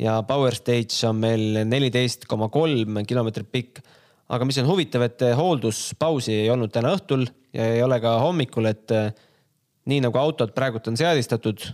Ja 0.00 0.20
Power 0.26 0.56
Stage 0.56 1.06
on 1.08 1.18
meil 1.20 1.64
neliteist 1.68 2.24
koma 2.30 2.48
kolm 2.52 3.02
kilomeetrit 3.04 3.50
pikk 3.52 3.82
aga 4.30 4.46
mis 4.46 4.58
on 4.62 4.68
huvitav, 4.68 5.04
et 5.06 5.24
eh, 5.26 5.34
hoolduspausi 5.36 6.34
ei 6.44 6.50
olnud 6.52 6.72
täna 6.74 6.94
õhtul 6.96 7.26
ja 7.56 7.66
ei 7.74 7.82
ole 7.82 7.98
ka 8.02 8.16
hommikul, 8.22 8.68
et 8.70 8.94
eh, 8.94 9.10
nii 9.90 10.04
nagu 10.06 10.20
autod 10.20 10.54
praegult 10.56 10.90
on 10.90 10.98
seadistatud 10.98 11.66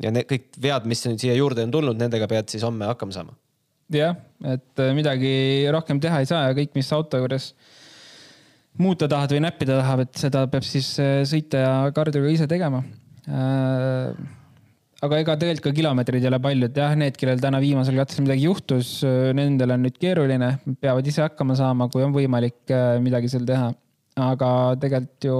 ja 0.00 0.12
need 0.14 0.28
kõik 0.30 0.48
vead, 0.62 0.88
mis 0.88 1.04
siia 1.04 1.36
juurde 1.36 1.66
on 1.66 1.74
tulnud, 1.74 2.00
nendega 2.00 2.28
pead 2.30 2.48
siis 2.52 2.64
homme 2.64 2.88
hakkama 2.88 3.16
saama. 3.16 3.36
jah, 3.92 4.16
et 4.54 4.84
eh, 4.84 4.94
midagi 4.96 5.34
rohkem 5.72 6.00
teha 6.00 6.22
ei 6.22 6.30
saa 6.30 6.48
ja 6.48 6.56
kõik, 6.56 6.72
mis 6.78 6.90
auto 6.96 7.20
juures 7.20 7.52
muuta 8.80 9.08
tahad 9.10 9.34
või 9.34 9.44
näppida 9.44 9.80
tahab, 9.82 10.06
et 10.06 10.24
seda 10.24 10.46
peab 10.48 10.64
siis 10.64 10.94
sõitja 11.28 11.64
ja 11.66 11.72
kardiga 11.92 12.32
ise 12.32 12.46
tegema 12.48 12.80
äh, 13.28 14.14
aga 15.06 15.20
ega 15.22 15.36
tegelikult 15.40 15.70
ka 15.72 15.78
kilomeetreid 15.78 16.24
ei 16.24 16.30
ole 16.30 16.38
palju, 16.44 16.68
et 16.68 16.78
jah, 16.82 16.94
need, 16.98 17.16
kellel 17.20 17.40
täna 17.42 17.60
viimasel 17.62 17.96
katsel 18.00 18.24
midagi 18.26 18.46
juhtus, 18.46 18.92
nendel 19.36 19.74
on 19.76 19.84
nüüd 19.86 19.98
keeruline, 20.00 20.50
peavad 20.82 21.06
ise 21.08 21.24
hakkama 21.24 21.56
saama, 21.58 21.88
kui 21.92 22.04
on 22.04 22.12
võimalik 22.14 22.72
äh, 22.74 22.96
midagi 23.02 23.30
seal 23.32 23.46
teha. 23.48 23.70
aga 24.20 24.48
tegelikult 24.80 25.28
ju. 25.30 25.36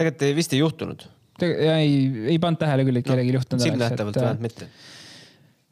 tegelikult 0.00 0.24
ei, 0.26 0.38
vist 0.38 0.56
ei 0.56 0.62
juhtunud. 0.62 1.04
ei, 1.42 1.92
ei 2.34 2.40
pannud 2.42 2.62
tähele 2.62 2.86
küll, 2.88 2.98
et 2.98 3.06
kellelgi 3.06 3.34
no, 3.34 3.38
juhtunud 3.38 3.60
oleks. 3.60 3.70
silmnähtavalt 3.70 4.18
vähemalt 4.18 4.46
mitte. 4.48 4.70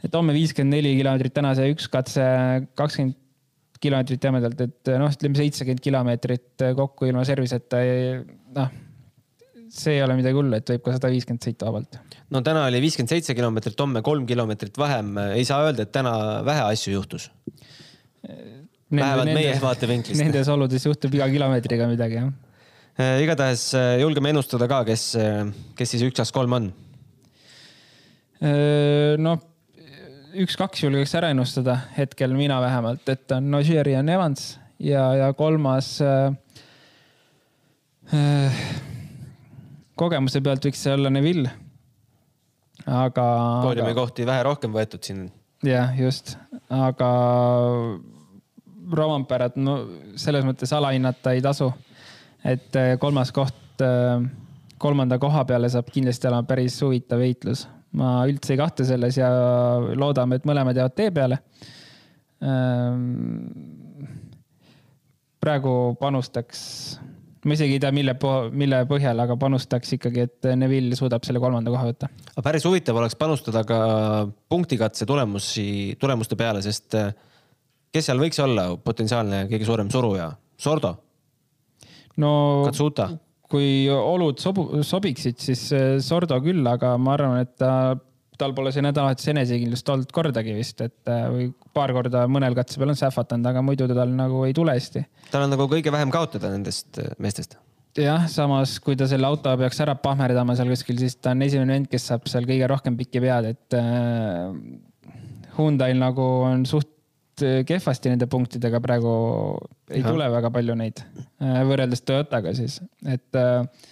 et 0.07 0.15
homme 0.15 0.37
viiskümmend 0.37 0.79
neli 0.79 0.95
kilomeetrit, 1.01 1.35
täna 1.35 1.57
see 1.59 1.73
üks 1.75 1.91
katse 1.91 2.29
kakskümmend 2.79 3.19
kilomeetrit 3.81 4.23
jämedalt, 4.29 4.61
et 4.61 4.93
noh, 5.01 5.11
ütleme 5.11 5.41
seitsekümmend 5.41 5.83
kilomeetrit 5.83 6.69
kokku 6.79 7.11
ilma 7.11 7.25
service'ita, 7.27 7.83
noh 8.55 8.71
see 9.71 9.97
ei 9.97 10.03
ole 10.05 10.17
midagi 10.19 10.37
hullu, 10.37 10.59
et 10.59 10.73
võib 10.75 10.85
ka 10.85 10.97
sada 10.97 11.11
viiskümmend 11.13 11.47
sõita 11.47 11.69
vabalt. 11.69 11.99
no 12.35 12.43
täna 12.47 12.67
oli 12.69 12.83
viiskümmend 12.83 13.15
seitse 13.15 13.37
kilomeetrit, 13.39 13.79
homme 13.81 14.03
kolm 14.07 14.27
kilomeetrit 14.29 14.79
vähem. 14.79 15.17
ei 15.37 15.47
saa 15.49 15.65
öelda, 15.67 15.87
et 15.87 15.93
täna 15.95 16.13
vähe 16.47 16.67
asju 16.67 16.95
juhtus. 16.99 17.31
vähemalt 18.91 19.35
meie 19.35 19.57
vaatevinklist. 19.63 20.21
Nendes 20.21 20.49
oludes 20.51 20.87
juhtub 20.87 21.15
iga 21.15 21.29
kilomeetriga 21.31 21.89
midagi, 21.91 22.21
jah. 22.21 22.33
Äh, 23.01 23.21
igatahes 23.25 23.71
äh, 23.79 24.01
julgeme 24.03 24.33
ennustada 24.35 24.67
ka, 24.69 24.83
kes, 24.89 25.13
äh, 25.17 25.45
kes 25.79 25.95
siis 25.95 26.03
üks, 26.09 26.19
kaks, 26.19 26.35
kolm 26.35 26.59
on. 26.59 26.73
noh, 29.21 29.41
üks-kaks 30.41 30.87
julgeks 30.87 31.13
ära 31.19 31.29
ennustada 31.35 31.75
hetkel 31.97 32.33
mina 32.33 32.57
vähemalt, 32.63 33.05
et 33.13 33.33
on 33.37 33.59
Ogier 33.59 33.89
ja 33.93 34.01
Evans 34.01 34.55
ja, 34.81 35.03
ja 35.15 35.33
kolmas 35.37 35.99
äh, 36.01 36.33
kogemuse 40.01 40.41
pealt 40.45 40.65
võiks 40.65 40.81
see 40.87 40.95
olla 40.97 41.13
Neville. 41.13 41.51
aga. 42.87 43.27
poodiumi 43.67 43.95
kohti 43.95 44.27
vähe 44.27 44.43
rohkem 44.47 44.73
võetud 44.75 45.05
siin. 45.05 45.29
jah, 45.67 45.93
just, 45.99 46.37
aga 46.69 47.11
Romamperat 48.91 49.55
no 49.61 49.77
selles 50.19 50.43
mõttes 50.47 50.73
alahinnata 50.75 51.37
ei 51.37 51.43
tasu. 51.45 51.73
et 52.45 52.77
äh, 52.77 52.95
kolmas 52.99 53.33
koht 53.33 53.85
äh, 53.85 54.25
kolmanda 54.81 55.19
koha 55.21 55.45
peale 55.45 55.69
saab 55.69 55.91
kindlasti 55.93 56.29
olema 56.31 56.47
päris 56.49 56.81
huvitav 56.83 57.21
heitlus. 57.23 57.67
ma 57.93 58.21
üldse 58.31 58.55
ei 58.55 58.61
kahtle 58.61 58.87
selles 58.87 59.19
ja 59.19 59.29
loodame, 59.99 60.39
et 60.39 60.45
mõlemad 60.47 60.79
jäävad 60.79 60.95
tee 60.95 61.11
peale. 61.11 61.41
Ähm, 62.41 63.17
praegu 65.43 65.73
panustaks, 65.99 66.61
ma 67.45 67.57
isegi 67.57 67.77
ei 67.79 67.83
tea, 67.83 67.91
mille, 67.95 68.15
mille 68.53 68.83
põhjal, 68.91 69.23
aga 69.25 69.37
panustaks 69.41 69.95
ikkagi, 69.97 70.27
et 70.29 70.49
Neville 70.61 70.99
suudab 70.99 71.25
selle 71.27 71.41
kolmanda 71.43 71.73
koha 71.73 71.89
võtta. 71.89 72.11
aga 72.35 72.45
päris 72.45 72.67
huvitav 72.69 73.01
oleks 73.01 73.17
panustada 73.21 73.63
ka 73.69 73.81
punktikatse 74.53 75.09
tulemusi, 75.09 75.97
tulemuste 76.01 76.37
peale, 76.41 76.63
sest 76.65 76.99
äh, 77.01 77.15
kes 77.95 78.11
seal 78.11 78.21
võiks 78.21 78.41
olla 78.45 78.71
potentsiaalne 78.85 79.47
kõige 79.51 79.69
suurem 79.69 79.91
suruja? 79.93 80.31
Sordo? 80.61 80.95
no 82.21 82.33
Katsuta? 82.69 83.11
kui 83.51 83.89
olud 83.91 84.39
sobu, 84.39 84.69
sobiksid, 84.87 85.41
siis 85.43 85.65
äh, 85.75 85.97
Sordo 86.05 86.39
küll, 86.45 86.63
aga 86.71 86.95
ma 87.03 87.17
arvan, 87.17 87.41
et 87.43 87.57
ta, 87.59 87.97
tal 88.41 88.55
pole 88.57 88.73
see 88.75 88.85
nädalavahetus 88.85 89.31
enesekindlust 89.35 89.95
olnud 89.95 90.13
kordagi 90.15 90.55
vist, 90.57 90.83
et 90.85 91.11
äh, 91.13 91.27
või 91.33 91.49
paar 91.77 91.95
korda 91.97 92.27
mõnel 92.31 92.57
katse 92.59 92.81
peal 92.81 92.95
on 92.95 93.01
sähvatanud, 93.01 93.51
aga 93.53 93.65
muidu 93.65 93.89
tal 93.91 94.15
nagu 94.17 94.45
ei 94.49 94.57
tule 94.57 94.77
hästi. 94.77 95.05
tal 95.31 95.47
on 95.47 95.53
nagu 95.55 95.69
kõige 95.71 95.93
vähem 95.95 96.13
kaotada 96.15 96.53
nendest 96.53 97.01
äh, 97.03 97.13
meestest 97.23 97.59
jah, 97.99 98.27
samas 98.31 98.77
kui 98.83 98.97
ta 98.99 99.09
selle 99.11 99.27
auto 99.27 99.53
peaks 99.59 99.81
ära 99.83 99.97
pahmerdama 99.99 100.55
seal 100.59 100.71
kuskil, 100.73 101.01
siis 101.01 101.19
ta 101.19 101.35
on 101.35 101.43
esimene 101.47 101.79
vend, 101.79 101.91
kes 101.91 102.07
saab 102.13 102.31
seal 102.31 102.47
kõige 102.49 102.69
rohkem 102.71 102.97
pikki 102.99 103.23
pead, 103.25 103.53
et 103.55 103.79
äh, 103.79 104.55
Hyundai'l 105.57 105.99
nagu 106.01 106.27
on 106.47 106.65
suht 106.69 107.00
kehvasti 107.69 108.13
nende 108.13 108.29
punktidega 108.31 108.81
praegu, 108.85 109.13
ei 109.91 110.03
ja. 110.03 110.09
tule 110.09 110.29
väga 110.33 110.53
palju 110.55 110.77
neid 110.79 111.03
võrreldes 111.41 112.05
Toyotaga 112.07 112.55
siis, 112.57 112.81
et. 113.05 113.41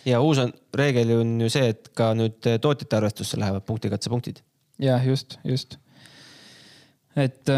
ja 0.09 0.21
uus 0.25 0.43
on, 0.45 0.53
reegel 0.77 1.15
on 1.19 1.35
ju 1.45 1.51
see, 1.53 1.73
et 1.75 1.91
ka 1.99 2.13
nüüd 2.19 2.39
tootjate 2.63 3.01
arvestusse 3.01 3.41
lähevad 3.41 3.67
punktikatsepunktid. 3.69 4.43
jah, 4.83 5.03
just, 5.07 5.39
just. 5.47 5.79
et 7.17 7.51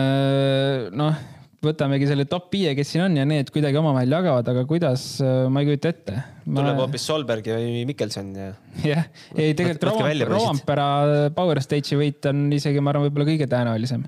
noh 0.95 1.21
võtamegi 1.65 2.09
selle 2.09 2.25
top 2.29 2.49
viie, 2.55 2.73
kes 2.77 2.89
siin 2.95 3.05
on 3.05 3.17
ja 3.19 3.27
need 3.29 3.51
kuidagi 3.53 3.77
omavahel 3.81 4.15
jagavad, 4.17 4.47
aga 4.53 4.63
kuidas, 4.69 5.05
ma 5.21 5.61
ei 5.61 5.69
kujuta 5.69 5.93
ette 5.93 6.15
ma.... 6.17 6.63
tuleb 6.63 6.81
hoopis 6.81 7.05
Solberg 7.11 7.51
või 7.53 7.85
Mikkelson 7.91 8.31
ja. 8.37 8.49
jah, 8.93 9.11
ei 9.37 9.53
tegelikult 9.59 10.31
Rovampera 10.31 10.89
Power 11.37 11.61
Stage'i 11.65 12.01
võit 12.01 12.31
on 12.31 12.47
isegi, 12.57 12.81
ma 12.81 12.95
arvan, 12.95 13.09
võib-olla 13.09 13.29
kõige 13.29 13.49
tõenäolisem. 13.51 14.07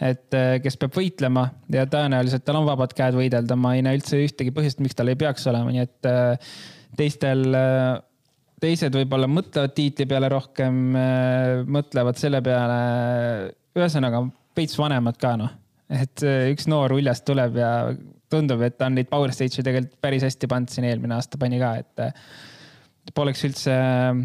Et 0.00 0.36
äh, 0.36 0.56
kes 0.64 0.78
peab 0.80 0.96
võitlema 0.96 1.46
ja 1.72 1.86
tõenäoliselt 1.90 2.44
tal 2.46 2.60
on 2.62 2.68
vabad 2.68 2.94
käed 2.96 3.16
võidelda, 3.18 3.56
ma 3.56 3.74
ei 3.76 3.84
näe 3.86 4.00
üldse 4.00 4.20
ühtegi 4.20 4.54
põhjust, 4.56 4.80
miks 4.84 4.98
tal 4.98 5.12
ei 5.12 5.18
peaks 5.20 5.46
olema, 5.50 5.72
nii 5.74 5.84
et 5.84 6.10
äh, 6.10 6.54
teistel 6.98 7.46
teised 8.60 8.96
võib-olla 8.96 9.28
mõtlevad 9.30 9.72
tiitli 9.72 10.04
peale 10.04 10.28
rohkem, 10.28 10.74
mõtlevad 11.72 12.18
selle 12.20 12.42
peale, 12.44 12.80
ühesõnaga 13.78 14.20
veits 14.58 14.76
vanemad 14.76 15.16
ka 15.20 15.32
noh 15.40 15.54
et 15.90 16.24
äh, 16.24 16.48
üks 16.54 16.68
noor 16.70 16.94
uljast 16.94 17.26
tuleb 17.26 17.58
ja 17.58 17.70
tundub, 18.30 18.62
et 18.62 18.76
ta 18.78 18.88
on 18.88 18.96
neid 18.98 19.10
power 19.10 19.32
stage'e 19.34 19.64
tegelikult 19.66 19.98
päris 20.02 20.24
hästi 20.26 20.48
pannud 20.50 20.72
siin 20.72 20.86
eelmine 20.86 21.16
aasta 21.16 21.38
pani 21.40 21.58
ka, 21.60 21.72
et 21.82 22.04
äh, 22.04 23.14
poleks 23.16 23.42
üldse 23.48 23.74
äh, 23.74 24.20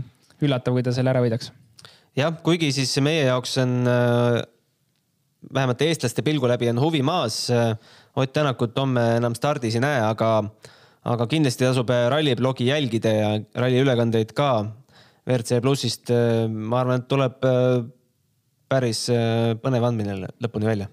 üllatav, 0.45 0.75
kui 0.75 0.85
ta 0.85 0.93
selle 0.95 1.11
ära 1.13 1.23
võidaks. 1.25 1.51
jah, 2.17 2.35
kuigi 2.45 2.71
siis 2.75 2.93
meie 3.03 3.25
jaoks 3.25 3.57
on 3.63 3.75
vähemalt 5.53 5.81
eestlaste 5.85 6.23
pilgu 6.25 6.49
läbi 6.49 6.69
on 6.71 6.81
huvi 6.81 7.01
maas. 7.05 7.45
Ott 8.15 8.33
Tänakut 8.33 8.77
homme 8.79 9.03
enam 9.17 9.35
stardis 9.35 9.75
ei 9.75 9.83
näe, 9.83 10.01
aga, 10.07 10.31
aga 11.03 11.27
kindlasti 11.27 11.67
tasub 11.67 11.89
ralliblogi 11.91 12.69
jälgida 12.69 13.13
ja 13.13 13.31
ralli 13.55 13.81
ülekandeid 13.83 14.33
ka. 14.37 14.51
WRC 15.25 15.57
plussist, 15.61 16.11
ma 16.49 16.83
arvan, 16.83 17.01
et 17.01 17.07
tuleb 17.09 17.39
päris 18.69 19.07
põnev 19.63 19.87
andmine 19.89 20.19
lõpuni 20.43 20.69
välja 20.69 20.87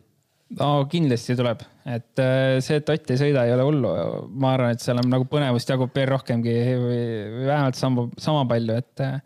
no 0.59 0.68
kindlasti 0.90 1.36
tuleb, 1.38 1.62
et 1.88 2.22
äh, 2.22 2.59
see, 2.64 2.78
et 2.80 2.92
Ott 2.92 3.12
ei 3.12 3.20
sõida, 3.20 3.46
ei 3.46 3.55
ole 3.55 3.66
hullu. 3.66 3.92
ma 4.40 4.55
arvan, 4.57 4.74
et 4.74 4.84
seal 4.84 5.00
on 5.00 5.11
nagu 5.12 5.26
põnevust 5.30 5.70
jagub 5.70 5.92
veel 5.94 6.11
rohkemgi 6.12 6.57
või, 6.82 7.03
vähemalt 7.46 7.78
sama, 7.78 8.09
sama 8.20 8.44
palju, 8.50 8.78
et 8.82 9.05
äh, 9.05 9.20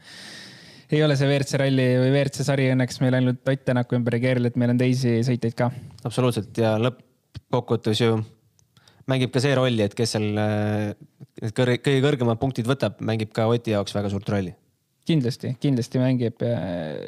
ei 0.93 1.03
ole 1.05 1.17
see 1.19 1.29
WRC 1.29 1.61
ralli 1.63 1.87
või 2.01 2.13
WRC 2.13 2.47
sari 2.47 2.69
õnneks 2.75 3.01
meil 3.03 3.19
ainult 3.19 3.43
Ott 3.49 3.65
Tänaku 3.67 3.99
ümber 3.99 4.19
ei 4.19 4.25
keerle, 4.27 4.53
et 4.53 4.59
meil 4.61 4.75
on 4.75 4.81
teisi 4.81 5.19
sõitjaid 5.27 5.57
ka. 5.59 5.71
absoluutselt 6.07 6.59
ja 6.63 6.77
lõppkokkuvõttes 6.83 8.03
ju 8.05 8.21
mängib 9.11 9.33
ka 9.35 9.43
see 9.43 9.57
rolli, 9.59 9.87
et 9.87 9.97
kes 9.97 10.17
seal 10.17 10.29
äh, 10.43 10.93
kõige 11.57 11.99
kõrgemad 12.05 12.39
punktid 12.43 12.69
võtab, 12.69 13.01
mängib 13.01 13.35
ka 13.35 13.49
Oti 13.51 13.75
jaoks 13.75 13.97
väga 13.97 14.13
suurt 14.13 14.31
rolli 14.35 14.55
kindlasti, 15.07 15.55
kindlasti 15.63 16.01
mängib 16.03 16.43
ja, 16.43 16.61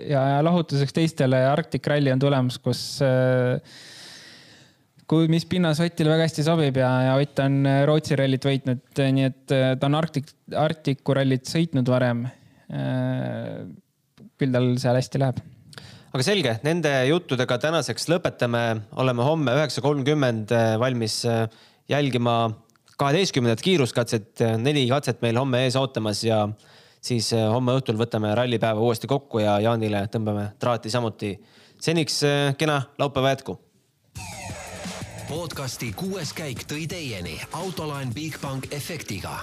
ja, 0.06 0.24
ja 0.36 0.42
lahutuseks 0.46 0.94
teistele 0.94 1.40
Arctic 1.48 1.86
Rally 1.90 2.12
on 2.14 2.20
tulemas, 2.22 2.58
kus 2.62 2.82
äh, 3.02 3.58
kui, 5.08 5.28
mis 5.32 5.46
pinnas 5.48 5.80
Otile 5.82 6.12
väga 6.12 6.26
hästi 6.28 6.44
sobib 6.46 6.78
ja, 6.78 6.90
ja 7.08 7.14
Ott 7.18 7.42
on 7.42 7.62
Rootsi 7.88 8.18
rallit 8.18 8.44
võitnud, 8.44 8.84
nii 8.98 9.28
et 9.30 9.54
äh, 9.54 9.72
ta 9.80 9.90
on 9.90 9.98
Arktik, 9.98 10.30
Arktiku 10.56 11.16
rallit 11.18 11.48
sõitnud 11.50 11.88
varem. 11.90 12.26
Küll 12.68 14.52
tal 14.52 14.66
seal 14.80 14.98
hästi 14.98 15.20
läheb. 15.22 15.38
aga 16.12 16.24
selge, 16.24 16.54
nende 16.66 16.92
juttudega 17.08 17.58
tänaseks 17.62 18.08
lõpetame, 18.12 18.64
oleme 19.00 19.24
homme 19.24 19.54
üheksa 19.56 19.84
kolmkümmend 19.84 20.52
valmis 20.80 21.22
jälgima 21.88 22.38
kaheteistkümnendat 22.98 23.62
kiiruskatset, 23.64 24.42
neli 24.60 24.88
katset 24.90 25.22
meil 25.24 25.38
homme 25.40 25.62
ees 25.64 25.78
ootamas 25.78 26.24
ja 26.26 26.42
siis 27.00 27.30
homme 27.32 27.78
õhtul 27.78 27.96
võtame 28.00 28.34
rallipäeva 28.36 28.82
uuesti 28.82 29.08
kokku 29.08 29.40
ja 29.44 29.60
Jaanile 29.64 30.08
tõmbame 30.12 30.50
traati 30.58 30.90
samuti. 30.90 31.38
seniks 31.80 32.20
kena 32.58 32.82
laupäeva 32.98 33.36
jätku 33.36 33.58
podcasti 35.28 35.90
kuues 35.92 36.30
käik 36.32 36.62
tõi 36.64 36.86
teieni 36.88 37.34
autolaen 37.52 38.14
Bigbank 38.14 38.70
efektiga. 38.72 39.42